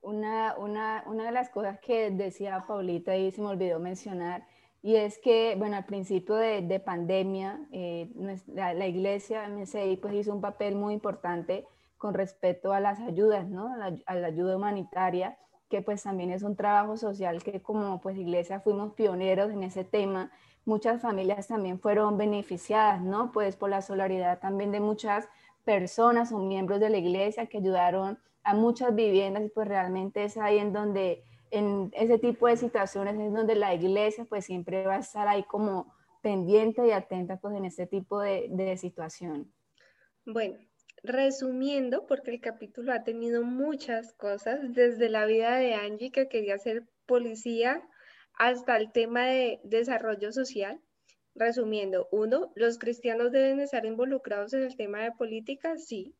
Una, 0.00 0.54
una, 0.56 1.04
una 1.06 1.24
de 1.24 1.32
las 1.32 1.50
cosas 1.50 1.78
que 1.80 2.10
decía 2.10 2.64
Paulita 2.66 3.16
y 3.16 3.32
se 3.32 3.40
me 3.40 3.48
olvidó 3.48 3.78
mencionar 3.80 4.46
y 4.86 4.94
es 4.94 5.18
que, 5.18 5.56
bueno, 5.58 5.76
al 5.76 5.84
principio 5.84 6.36
de, 6.36 6.62
de 6.62 6.78
pandemia, 6.78 7.58
eh, 7.72 8.08
la, 8.46 8.72
la, 8.72 8.86
iglesia 8.86 9.48
MSI 9.48 9.96
pues 9.96 10.14
hizo 10.14 10.32
un 10.32 10.40
papel 10.40 10.76
muy 10.76 10.94
importante 10.94 11.66
con 11.98 12.14
respecto 12.14 12.72
a 12.72 12.78
las 12.78 13.00
ayudas, 13.00 13.48
¿no? 13.48 13.72
A 13.74 13.76
la, 13.76 13.96
a 14.06 14.14
la, 14.14 14.28
ayuda 14.28 14.56
humanitaria, 14.56 15.38
que 15.68 15.82
pues 15.82 16.04
también 16.04 16.30
es 16.30 16.44
un 16.44 16.54
trabajo 16.54 16.96
social 16.96 17.42
que 17.42 17.60
como 17.60 18.00
pues 18.00 18.16
iglesia 18.16 18.60
fuimos 18.60 18.92
pioneros 18.92 19.50
en 19.50 19.64
ese 19.64 19.82
tema. 19.82 20.30
Muchas 20.66 21.00
familias 21.00 21.46
también 21.46 21.80
fueron 21.80 22.18
beneficiadas, 22.18 23.00
¿no? 23.00 23.32
Pues 23.32 23.56
por 23.56 23.70
la 23.70 23.80
solidaridad 23.80 24.40
también 24.40 24.72
de 24.72 24.80
muchas 24.80 25.28
personas 25.64 26.32
o 26.32 26.38
miembros 26.38 26.80
de 26.80 26.90
la 26.90 26.98
iglesia 26.98 27.46
que 27.46 27.58
ayudaron 27.58 28.18
a 28.42 28.54
muchas 28.54 28.94
viviendas 28.94 29.44
y 29.44 29.48
pues 29.48 29.68
realmente 29.68 30.24
es 30.24 30.36
ahí 30.36 30.58
en 30.58 30.72
donde 30.72 31.22
en 31.50 31.90
ese 31.94 32.18
tipo 32.18 32.48
de 32.48 32.56
situaciones 32.56 33.16
es 33.18 33.32
donde 33.32 33.54
la 33.54 33.74
iglesia 33.74 34.26
pues 34.28 34.44
siempre 34.44 34.84
va 34.84 34.96
a 34.96 34.98
estar 35.00 35.28
ahí 35.28 35.44
como 35.44 35.94
pendiente 36.20 36.86
y 36.86 36.90
atenta 36.90 37.36
pues 37.38 37.54
en 37.54 37.64
este 37.64 37.86
tipo 37.86 38.20
de, 38.20 38.48
de 38.50 38.76
situación. 38.76 39.52
Bueno, 40.24 40.58
resumiendo, 41.04 42.06
porque 42.06 42.32
el 42.32 42.40
capítulo 42.40 42.92
ha 42.92 43.04
tenido 43.04 43.44
muchas 43.44 44.12
cosas, 44.14 44.58
desde 44.74 45.08
la 45.08 45.26
vida 45.26 45.54
de 45.56 45.74
Angie 45.74 46.10
que 46.10 46.28
quería 46.28 46.58
ser 46.58 46.88
policía 47.06 47.80
hasta 48.36 48.76
el 48.76 48.92
tema 48.92 49.26
de 49.26 49.60
desarrollo 49.64 50.32
social. 50.32 50.80
Resumiendo, 51.34 52.08
uno, 52.12 52.52
¿los 52.54 52.78
cristianos 52.78 53.32
deben 53.32 53.60
estar 53.60 53.84
involucrados 53.84 54.54
en 54.54 54.62
el 54.62 54.76
tema 54.76 55.00
de 55.00 55.12
política? 55.12 55.76
Sí. 55.76 56.14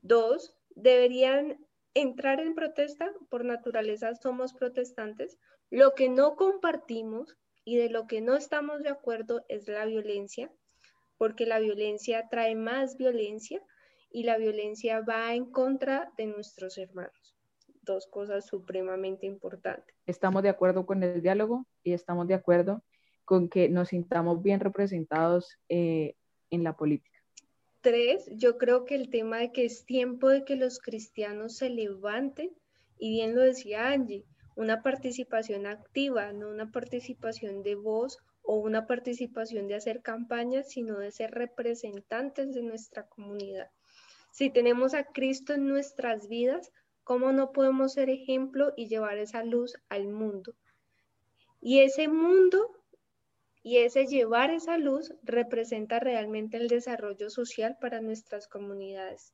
Dos, 0.00 0.54
¿deberían 0.74 1.58
entrar 1.92 2.40
en 2.40 2.54
protesta, 2.54 3.10
por 3.30 3.44
naturaleza 3.44 4.14
somos 4.14 4.52
protestantes, 4.52 5.38
lo 5.70 5.94
que 5.94 6.08
no 6.08 6.36
compartimos 6.36 7.36
y 7.64 7.76
de 7.76 7.90
lo 7.90 8.06
que 8.06 8.20
no 8.20 8.36
estamos 8.36 8.82
de 8.82 8.90
acuerdo 8.90 9.44
es 9.48 9.66
la 9.66 9.84
violencia, 9.86 10.52
porque 11.18 11.46
la 11.46 11.58
violencia 11.58 12.28
trae 12.30 12.54
más 12.54 12.96
violencia 12.96 13.62
y 14.10 14.24
la 14.24 14.36
violencia 14.36 15.00
va 15.00 15.34
en 15.34 15.50
contra 15.50 16.12
de 16.16 16.26
nuestros 16.26 16.78
hermanos. 16.78 17.35
Dos 17.86 18.06
cosas 18.08 18.46
supremamente 18.46 19.26
importantes. 19.26 19.94
Estamos 20.06 20.42
de 20.42 20.48
acuerdo 20.48 20.84
con 20.84 21.02
el 21.02 21.22
diálogo 21.22 21.66
y 21.84 21.92
estamos 21.92 22.26
de 22.26 22.34
acuerdo 22.34 22.82
con 23.24 23.48
que 23.48 23.68
nos 23.68 23.88
sintamos 23.88 24.42
bien 24.42 24.60
representados 24.60 25.56
eh, 25.68 26.14
en 26.50 26.64
la 26.64 26.76
política. 26.76 27.18
Tres, 27.80 28.28
yo 28.32 28.58
creo 28.58 28.84
que 28.84 28.96
el 28.96 29.08
tema 29.08 29.38
de 29.38 29.52
que 29.52 29.64
es 29.64 29.84
tiempo 29.84 30.28
de 30.28 30.44
que 30.44 30.56
los 30.56 30.80
cristianos 30.80 31.56
se 31.56 31.70
levanten, 31.70 32.50
y 32.98 33.10
bien 33.10 33.36
lo 33.36 33.42
decía 33.42 33.88
Angie, 33.88 34.24
una 34.56 34.82
participación 34.82 35.66
activa, 35.66 36.32
no 36.32 36.48
una 36.48 36.72
participación 36.72 37.62
de 37.62 37.76
voz 37.76 38.18
o 38.42 38.56
una 38.56 38.86
participación 38.86 39.68
de 39.68 39.76
hacer 39.76 40.02
campañas, 40.02 40.70
sino 40.70 40.98
de 40.98 41.12
ser 41.12 41.30
representantes 41.30 42.54
de 42.54 42.62
nuestra 42.62 43.06
comunidad. 43.06 43.70
Si 44.32 44.50
tenemos 44.50 44.94
a 44.94 45.04
Cristo 45.04 45.54
en 45.54 45.68
nuestras 45.68 46.28
vidas, 46.28 46.72
¿cómo 47.06 47.30
no 47.30 47.52
podemos 47.52 47.92
ser 47.92 48.10
ejemplo 48.10 48.72
y 48.76 48.88
llevar 48.88 49.18
esa 49.18 49.44
luz 49.44 49.76
al 49.88 50.08
mundo? 50.08 50.56
Y 51.60 51.78
ese 51.78 52.08
mundo 52.08 52.72
y 53.62 53.76
ese 53.76 54.06
llevar 54.06 54.50
esa 54.50 54.76
luz 54.76 55.14
representa 55.22 56.00
realmente 56.00 56.56
el 56.56 56.66
desarrollo 56.66 57.30
social 57.30 57.78
para 57.80 58.00
nuestras 58.00 58.48
comunidades. 58.48 59.32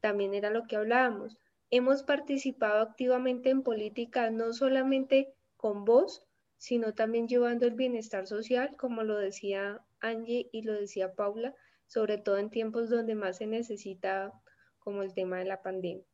También 0.00 0.32
era 0.32 0.48
lo 0.48 0.66
que 0.66 0.76
hablábamos. 0.76 1.36
Hemos 1.70 2.04
participado 2.04 2.80
activamente 2.80 3.50
en 3.50 3.62
política 3.62 4.30
no 4.30 4.54
solamente 4.54 5.34
con 5.58 5.84
voz, 5.84 6.24
sino 6.56 6.94
también 6.94 7.28
llevando 7.28 7.66
el 7.66 7.74
bienestar 7.74 8.26
social, 8.26 8.76
como 8.78 9.02
lo 9.02 9.18
decía 9.18 9.84
Angie 10.00 10.48
y 10.52 10.62
lo 10.62 10.72
decía 10.72 11.12
Paula, 11.12 11.54
sobre 11.86 12.16
todo 12.16 12.38
en 12.38 12.48
tiempos 12.48 12.88
donde 12.88 13.14
más 13.14 13.36
se 13.36 13.46
necesita, 13.46 14.32
como 14.78 15.02
el 15.02 15.12
tema 15.12 15.36
de 15.38 15.44
la 15.44 15.60
pandemia. 15.60 16.06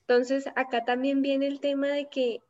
Entonces, 0.00 0.46
acá 0.56 0.84
también 0.84 1.22
viene 1.22 1.46
el 1.46 1.60
tema 1.60 1.88
de 1.88 2.08
que 2.08 2.40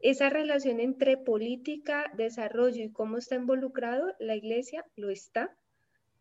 esa 0.00 0.30
relación 0.30 0.80
entre 0.80 1.16
política, 1.18 2.10
desarrollo 2.16 2.82
y 2.82 2.92
cómo 2.92 3.18
está 3.18 3.34
involucrado 3.34 4.14
la 4.18 4.34
iglesia, 4.34 4.84
lo 4.96 5.10
está, 5.10 5.54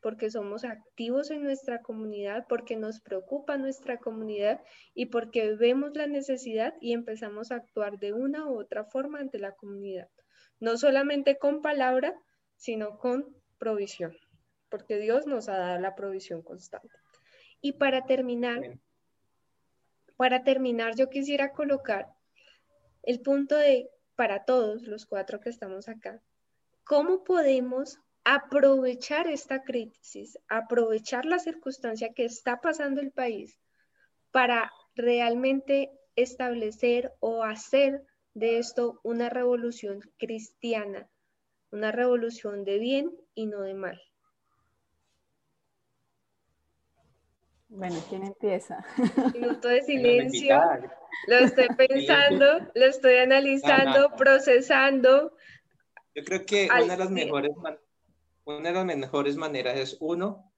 porque 0.01 0.29
somos 0.29 0.63
activos 0.63 1.31
en 1.31 1.43
nuestra 1.43 1.81
comunidad, 1.81 2.45
porque 2.47 2.75
nos 2.75 3.01
preocupa 3.01 3.57
nuestra 3.57 3.97
comunidad 3.97 4.61
y 4.93 5.07
porque 5.07 5.55
vemos 5.55 5.91
la 5.95 6.07
necesidad 6.07 6.73
y 6.79 6.93
empezamos 6.93 7.51
a 7.51 7.55
actuar 7.55 7.99
de 7.99 8.13
una 8.13 8.47
u 8.47 8.59
otra 8.59 8.85
forma 8.85 9.19
ante 9.19 9.39
la 9.39 9.53
comunidad. 9.53 10.09
No 10.59 10.77
solamente 10.77 11.37
con 11.37 11.61
palabra, 11.61 12.13
sino 12.55 12.97
con 12.97 13.35
provisión, 13.57 14.15
porque 14.69 14.97
Dios 14.99 15.25
nos 15.25 15.47
ha 15.49 15.57
dado 15.57 15.79
la 15.79 15.95
provisión 15.95 16.41
constante. 16.41 16.89
Y 17.61 17.73
para 17.73 18.05
terminar, 18.05 18.79
para 20.19 20.43
terminar, 20.43 20.97
yo 20.97 21.09
quisiera 21.09 21.53
colocar 21.53 22.13
el 23.03 23.21
punto 23.21 23.55
de, 23.55 23.89
para 24.17 24.43
todos 24.43 24.81
los 24.81 25.05
cuatro 25.05 25.39
que 25.39 25.47
estamos 25.47 25.87
acá, 25.87 26.21
¿cómo 26.83 27.23
podemos 27.23 27.99
aprovechar 28.25 29.27
esta 29.27 29.63
crisis, 29.63 30.37
aprovechar 30.49 31.23
la 31.23 31.39
circunstancia 31.39 32.11
que 32.13 32.25
está 32.25 32.59
pasando 32.59 32.99
el 32.99 33.13
país 33.13 33.61
para 34.31 34.73
realmente 34.93 35.89
establecer 36.17 37.13
o 37.21 37.45
hacer 37.45 38.03
de 38.33 38.57
esto 38.57 38.99
una 39.03 39.29
revolución 39.29 40.01
cristiana, 40.17 41.09
una 41.71 41.93
revolución 41.93 42.65
de 42.65 42.77
bien 42.77 43.17
y 43.35 43.45
no 43.45 43.61
de 43.61 43.73
mal? 43.73 44.01
Bueno, 47.69 47.95
¿quién 48.09 48.23
empieza? 48.23 48.83
Minuto 49.33 49.67
de 49.67 49.83
silencio. 49.83 50.59
Lo 51.27 51.37
estoy 51.37 51.67
pensando, 51.77 52.67
lo 52.73 52.85
estoy 52.85 53.17
analizando, 53.17 54.15
procesando. 54.17 55.33
Yo 56.15 56.23
creo 56.23 56.45
que 56.45 56.65
una 56.65 56.93
de, 56.93 56.97
las 56.97 57.11
mejores, 57.11 57.51
una 58.43 58.69
de 58.69 58.73
las 58.73 58.85
mejores 58.85 59.35
maneras 59.35 59.77
es 59.77 59.97
uno, 59.99 60.51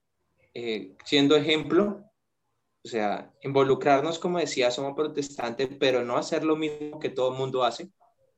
eh, 0.54 0.96
siendo 1.04 1.36
ejemplo, 1.36 2.02
o 2.82 2.88
sea, 2.88 3.30
involucrarnos, 3.42 4.18
como 4.18 4.38
decía, 4.38 4.70
somos 4.70 4.94
protestantes, 4.94 5.68
pero 5.78 6.02
no 6.02 6.16
hacer 6.16 6.44
lo 6.44 6.56
mismo 6.56 6.98
que 6.98 7.10
todo 7.10 7.32
el 7.32 7.38
mundo 7.38 7.62
hace, 7.62 7.90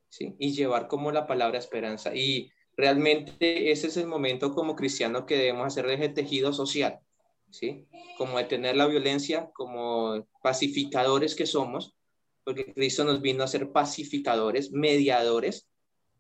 ¿sí? 0.09 0.35
Y 0.41 0.53
llevar 0.53 0.89
como 0.89 1.13
la 1.13 1.29
palabra 1.29 1.59
esperanza. 1.59 2.13
Y 2.13 2.51
realmente 2.77 3.71
ese 3.71 3.87
es 3.87 3.97
el 3.97 4.09
momento 4.09 4.53
como 4.53 4.75
cristiano 4.75 5.27
que 5.27 5.39
debemos 5.39 5.69
hacer 5.69 5.87
de 5.87 6.09
tejido 6.09 6.53
social 6.53 7.04
¿sí? 7.55 7.87
Como 8.19 8.39
detener 8.39 8.77
la 8.77 8.87
violencia, 8.87 9.51
como 9.55 10.27
pacificadores 10.43 11.35
que 11.35 11.47
somos, 11.47 11.95
porque 12.45 12.73
Cristo 12.75 13.05
nos 13.05 13.21
vino 13.23 13.43
a 13.45 13.49
ser 13.49 13.71
pacificadores, 13.73 14.73
mediadores. 14.73 15.69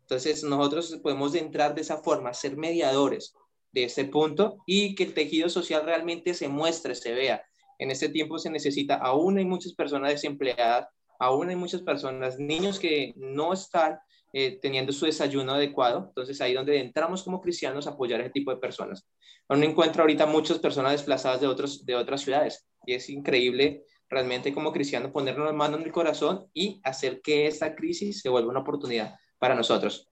Entonces 0.03 0.45
nosotros 0.45 0.99
podemos 1.03 1.35
entrar 1.35 1.75
de 1.75 1.83
esa 1.83 1.99
forma, 1.99 2.33
ser 2.35 2.57
mediadores 2.57 3.35
de 3.73 3.85
ese 3.85 4.05
punto 4.05 4.59
y 4.67 4.95
que 4.95 5.05
el 5.05 5.15
tejido 5.15 5.49
social 5.49 5.85
realmente 5.85 6.35
se 6.35 6.49
muestre, 6.49 6.95
se 6.95 7.13
vea. 7.13 7.45
En 7.79 7.91
este 7.91 8.09
tiempo 8.09 8.39
se 8.39 8.51
necesita, 8.51 8.95
aún 8.95 9.39
hay 9.39 9.45
muchas 9.45 9.75
personas 9.75 10.13
desempleadas, 10.13 10.89
aún 11.19 11.49
hay 11.49 11.57
muchas 11.57 11.83
personas, 11.83 12.39
niños 12.39 12.79
que 12.79 13.13
no 13.17 13.53
están 13.53 13.99
eh, 14.37 14.59
teniendo 14.61 14.93
su 14.93 15.07
desayuno 15.07 15.53
adecuado. 15.53 16.07
Entonces 16.09 16.41
ahí 16.41 16.55
donde 16.55 16.81
entramos 16.81 17.23
como 17.23 17.41
cristianos 17.41 17.87
a 17.87 17.91
apoyar 17.91 18.21
a 18.21 18.25
ese 18.25 18.33
tipo 18.33 18.51
de 18.51 18.57
personas. 18.57 19.07
Uno 19.49 19.63
encuentra 19.63 20.03
ahorita 20.03 20.27
muchas 20.27 20.59
personas 20.59 20.91
desplazadas 20.91 21.41
de, 21.41 21.47
otros, 21.47 21.87
de 21.87 21.95
otras 21.95 22.23
ciudades 22.23 22.67
y 22.85 22.95
es 22.95 23.09
increíble 23.11 23.85
realmente 24.11 24.53
como 24.53 24.73
cristiano 24.73 25.13
ponernos 25.13 25.47
las 25.47 25.55
manos 25.55 25.79
en 25.79 25.87
el 25.87 25.93
corazón 25.93 26.49
y 26.53 26.81
hacer 26.83 27.21
que 27.21 27.47
esta 27.47 27.77
crisis 27.77 28.23
se 28.23 28.29
vuelva 28.29 28.51
una 28.51 28.63
oportunidad 28.63 29.15
para 29.39 29.55
nosotros. 29.55 30.11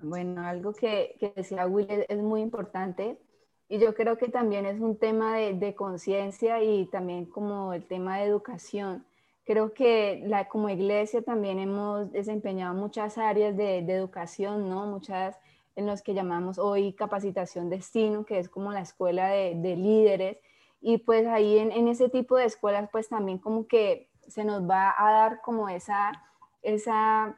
Bueno, 0.00 0.46
algo 0.46 0.74
que, 0.74 1.16
que 1.18 1.32
decía 1.34 1.66
Will 1.66 1.88
es, 2.08 2.18
muy 2.18 2.40
importante 2.40 3.18
y 3.68 3.80
yo 3.80 3.96
creo 3.96 4.16
que 4.16 4.28
también 4.28 4.64
es 4.64 4.78
un 4.78 4.96
tema 4.96 5.38
de, 5.38 5.54
de 5.54 5.74
conciencia 5.74 6.62
y 6.62 6.86
también 6.86 7.26
como 7.26 7.72
el 7.72 7.84
tema 7.84 8.18
de 8.18 8.26
educación. 8.26 9.04
Creo 9.44 9.74
que 9.74 10.22
la, 10.26 10.48
como 10.48 10.70
iglesia 10.70 11.22
también 11.22 11.58
hemos 11.58 12.10
desempeñado 12.12 12.74
muchas 12.74 13.18
áreas 13.18 13.56
de, 13.56 13.82
de 13.82 13.94
educación, 13.94 14.68
¿no? 14.70 14.86
Muchas 14.86 15.38
en 15.76 15.86
los 15.86 16.02
que 16.02 16.14
llamamos 16.14 16.58
hoy 16.58 16.92
capacitación 16.92 17.68
destino, 17.68 18.24
que 18.24 18.38
es 18.38 18.48
como 18.48 18.72
la 18.72 18.80
escuela 18.80 19.28
de, 19.28 19.54
de 19.56 19.76
líderes. 19.76 20.38
Y 20.80 20.98
pues 20.98 21.26
ahí 21.26 21.58
en, 21.58 21.72
en, 21.72 21.88
ese 21.88 22.08
tipo 22.08 22.36
de 22.36 22.44
escuelas, 22.44 22.88
pues 22.92 23.08
también 23.08 23.38
como 23.38 23.66
que 23.66 24.10
se 24.28 24.44
nos 24.44 24.68
va 24.68 24.94
a 24.96 25.12
dar 25.12 25.40
como 25.40 25.68
esa, 25.68 26.12
esa 26.62 27.36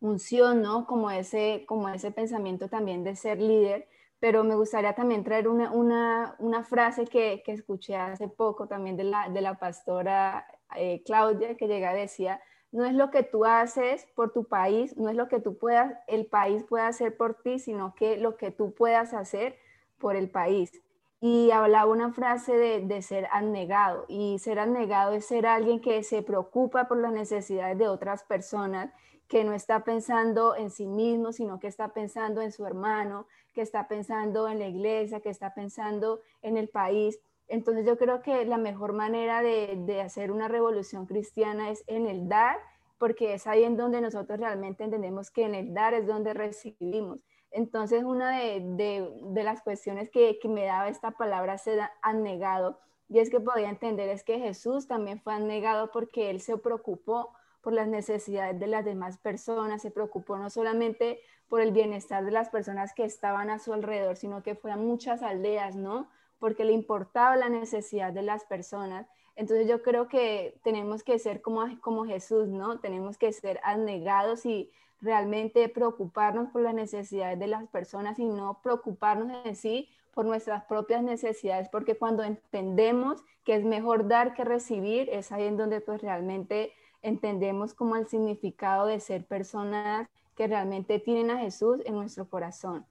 función, 0.00 0.62
¿no? 0.62 0.86
Como 0.86 1.10
ese, 1.10 1.64
como 1.66 1.88
ese 1.88 2.10
pensamiento 2.12 2.68
también 2.68 3.02
de 3.04 3.16
ser 3.16 3.40
líder. 3.40 3.88
Pero 4.20 4.44
me 4.44 4.54
gustaría 4.54 4.94
también 4.94 5.24
traer 5.24 5.48
una, 5.48 5.70
una, 5.72 6.36
una 6.38 6.64
frase 6.64 7.06
que, 7.06 7.42
que, 7.44 7.52
escuché 7.52 7.96
hace 7.96 8.28
poco 8.28 8.66
también 8.66 8.96
de 8.96 9.04
la, 9.04 9.28
de 9.28 9.40
la 9.42 9.58
pastora 9.58 10.46
eh, 10.74 11.02
Claudia, 11.04 11.56
que 11.56 11.68
llega 11.68 11.92
decía, 11.92 12.40
no 12.72 12.84
es 12.84 12.94
lo 12.94 13.10
que 13.10 13.22
tú 13.22 13.44
haces 13.44 14.06
por 14.14 14.32
tu 14.32 14.44
país, 14.44 14.96
no 14.96 15.08
es 15.08 15.16
lo 15.16 15.28
que 15.28 15.40
tú 15.40 15.56
puedas, 15.56 15.94
el 16.06 16.26
país 16.26 16.64
pueda 16.64 16.88
hacer 16.88 17.16
por 17.16 17.34
ti, 17.34 17.58
sino 17.58 17.94
que 17.94 18.16
lo 18.16 18.36
que 18.36 18.50
tú 18.50 18.74
puedas 18.74 19.14
hacer 19.14 19.56
por 19.98 20.16
el 20.16 20.28
país. 20.28 20.72
Y 21.20 21.50
hablaba 21.50 21.90
una 21.90 22.12
frase 22.12 22.56
de, 22.56 22.80
de 22.80 23.02
ser 23.02 23.28
abnegado, 23.32 24.04
y 24.08 24.38
ser 24.38 24.58
abnegado 24.58 25.12
es 25.12 25.26
ser 25.26 25.46
alguien 25.46 25.80
que 25.80 26.02
se 26.02 26.22
preocupa 26.22 26.88
por 26.88 26.98
las 26.98 27.12
necesidades 27.12 27.78
de 27.78 27.88
otras 27.88 28.24
personas, 28.24 28.90
que 29.28 29.44
no 29.44 29.52
está 29.52 29.82
pensando 29.82 30.54
en 30.54 30.70
sí 30.70 30.86
mismo, 30.86 31.32
sino 31.32 31.58
que 31.58 31.66
está 31.66 31.88
pensando 31.88 32.42
en 32.42 32.52
su 32.52 32.64
hermano, 32.64 33.26
que 33.54 33.62
está 33.62 33.88
pensando 33.88 34.48
en 34.48 34.58
la 34.58 34.68
iglesia, 34.68 35.20
que 35.20 35.30
está 35.30 35.54
pensando 35.54 36.20
en 36.42 36.56
el 36.56 36.68
país. 36.68 37.18
Entonces 37.48 37.86
yo 37.86 37.96
creo 37.96 38.22
que 38.22 38.44
la 38.44 38.58
mejor 38.58 38.92
manera 38.92 39.42
de, 39.42 40.00
hacer 40.00 40.32
una 40.32 40.48
revolución 40.48 41.06
cristiana 41.06 41.70
es 41.70 41.84
en 41.86 42.06
el 42.06 42.28
dar, 42.28 42.58
porque 42.98 43.34
es 43.34 43.46
ahí 43.46 43.64
en 43.64 43.76
donde 43.76 44.00
nosotros 44.00 44.38
realmente 44.40 44.84
entendemos 44.84 45.30
que 45.30 45.44
en 45.44 45.54
el 45.54 45.74
dar 45.74 45.94
es 45.94 46.06
donde 46.06 46.34
recibimos. 46.34 47.20
Entonces 47.50 48.04
una 48.04 48.38
de, 48.38 49.12
las 49.34 49.62
cuestiones 49.62 50.10
que, 50.10 50.38
me 50.48 50.64
daba 50.64 50.88
esta 50.88 51.12
palabra 51.12 51.58
ser 51.58 51.80
negado 52.14 52.78
y 53.08 53.20
es 53.20 53.30
que 53.30 53.40
podía 53.40 53.68
entender 53.68 54.08
es 54.08 54.24
que 54.24 54.38
Jesús 54.38 54.88
también 54.88 55.20
fue 55.20 55.38
negado 55.38 55.90
porque 55.92 56.30
él 56.30 56.40
se 56.40 56.58
preocupó 56.58 57.32
por 57.60 57.72
las 57.72 57.88
necesidades 57.88 58.58
de 58.58 58.66
las 58.66 58.84
demás 58.84 59.18
personas, 59.18 59.82
se 59.82 59.90
preocupó 59.90 60.36
no 60.38 60.50
solamente 60.50 61.20
por 61.48 61.60
el 61.60 61.72
bienestar 61.72 62.24
de 62.24 62.32
las 62.32 62.48
personas 62.48 62.92
que 62.94 63.04
estaban 63.04 63.50
a 63.50 63.58
su 63.58 63.72
alrededor, 63.72 64.16
sino 64.16 64.42
que 64.42 64.56
fue 64.56 64.72
a 64.72 64.76
muchas 64.76 65.22
aldeas, 65.22 65.76
¿no? 65.76 66.08
Porque 66.38 66.64
le 66.64 66.72
importaba 66.72 67.36
la 67.36 67.48
necesidad 67.48 68.12
de 68.12 68.22
las 68.22 68.44
personas. 68.44 69.06
Entonces 69.36 69.68
yo 69.68 69.82
creo 69.82 70.08
que 70.08 70.58
tenemos 70.62 71.02
que 71.02 71.18
ser 71.18 71.42
como, 71.42 71.64
como 71.80 72.04
Jesús, 72.06 72.48
¿no? 72.48 72.80
Tenemos 72.80 73.18
que 73.18 73.32
ser 73.32 73.60
abnegados 73.62 74.46
y 74.46 74.70
realmente 75.00 75.68
preocuparnos 75.68 76.50
por 76.50 76.62
las 76.62 76.74
necesidades 76.74 77.38
de 77.38 77.46
las 77.46 77.68
personas 77.68 78.18
y 78.18 78.24
no 78.24 78.60
preocuparnos 78.62 79.44
en 79.44 79.54
sí 79.56 79.88
por 80.14 80.24
nuestras 80.24 80.64
propias 80.64 81.02
necesidades, 81.02 81.68
porque 81.68 81.98
cuando 81.98 82.22
entendemos 82.22 83.22
que 83.44 83.54
es 83.54 83.64
mejor 83.64 84.08
dar 84.08 84.32
que 84.32 84.44
recibir, 84.44 85.10
es 85.10 85.30
ahí 85.30 85.44
en 85.44 85.58
donde 85.58 85.82
pues 85.82 86.00
realmente 86.00 86.72
entendemos 87.02 87.74
como 87.74 87.96
el 87.96 88.06
significado 88.06 88.86
de 88.86 88.98
ser 88.98 89.26
personas 89.26 90.08
que 90.34 90.46
realmente 90.46 90.98
tienen 90.98 91.30
a 91.30 91.38
Jesús 91.38 91.80
en 91.84 91.94
nuestro 91.94 92.28
corazón. 92.28 92.86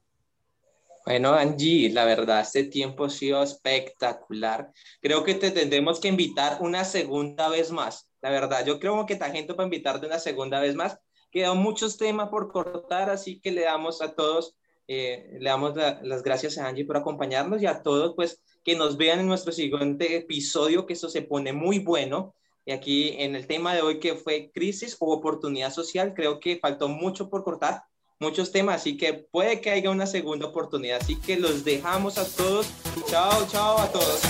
Bueno, 1.05 1.33
Angie, 1.33 1.91
la 1.91 2.03
verdad, 2.03 2.41
este 2.41 2.63
tiempo 2.63 3.05
ha 3.05 3.09
sido 3.11 3.43
espectacular. 3.43 4.71
Creo 4.99 5.23
que 5.23 5.35
te 5.35 5.51
tendremos 5.51 5.99
que 5.99 6.07
invitar 6.07 6.57
una 6.61 6.83
segunda 6.83 7.47
vez 7.47 7.71
más. 7.71 8.09
La 8.23 8.31
verdad, 8.31 8.65
yo 8.65 8.79
creo 8.79 9.05
que 9.05 9.13
esta 9.13 9.29
gente 9.29 9.53
para 9.53 9.65
invitarte 9.67 10.07
una 10.07 10.17
segunda 10.17 10.59
vez 10.59 10.73
más. 10.73 10.97
Quedan 11.31 11.59
muchos 11.59 11.97
temas 11.97 12.29
por 12.29 12.51
cortar, 12.51 13.11
así 13.11 13.39
que 13.39 13.51
le 13.51 13.61
damos 13.61 14.01
a 14.01 14.15
todos, 14.15 14.55
eh, 14.87 15.37
le 15.39 15.47
damos 15.47 15.75
las 15.75 16.23
gracias 16.23 16.57
a 16.57 16.67
Angie 16.67 16.85
por 16.85 16.97
acompañarnos 16.97 17.61
y 17.61 17.67
a 17.67 17.83
todos, 17.83 18.13
pues, 18.15 18.41
que 18.63 18.75
nos 18.75 18.97
vean 18.97 19.19
en 19.19 19.27
nuestro 19.27 19.51
siguiente 19.51 20.15
episodio, 20.15 20.87
que 20.87 20.93
eso 20.93 21.07
se 21.09 21.21
pone 21.21 21.53
muy 21.53 21.77
bueno. 21.77 22.33
Y 22.65 22.71
aquí 22.71 23.09
en 23.19 23.35
el 23.35 23.45
tema 23.45 23.75
de 23.75 23.83
hoy, 23.83 23.99
que 23.99 24.15
fue 24.15 24.49
crisis 24.51 24.97
o 24.99 25.13
oportunidad 25.13 25.71
social, 25.71 26.15
creo 26.15 26.39
que 26.39 26.57
faltó 26.57 26.87
mucho 26.87 27.29
por 27.29 27.43
cortar 27.43 27.83
muchos 28.19 28.51
temas, 28.51 28.81
así 28.81 28.97
que 28.97 29.13
puede 29.13 29.61
que 29.61 29.71
haya 29.71 29.89
una 29.89 30.07
segunda 30.07 30.47
oportunidad. 30.47 30.99
Así 31.01 31.15
que 31.15 31.37
los 31.37 31.63
dejamos 31.63 32.17
a 32.17 32.25
todos. 32.25 32.67
Chao, 33.07 33.47
chao 33.47 33.79
a 33.79 33.91
todos. 33.91 34.21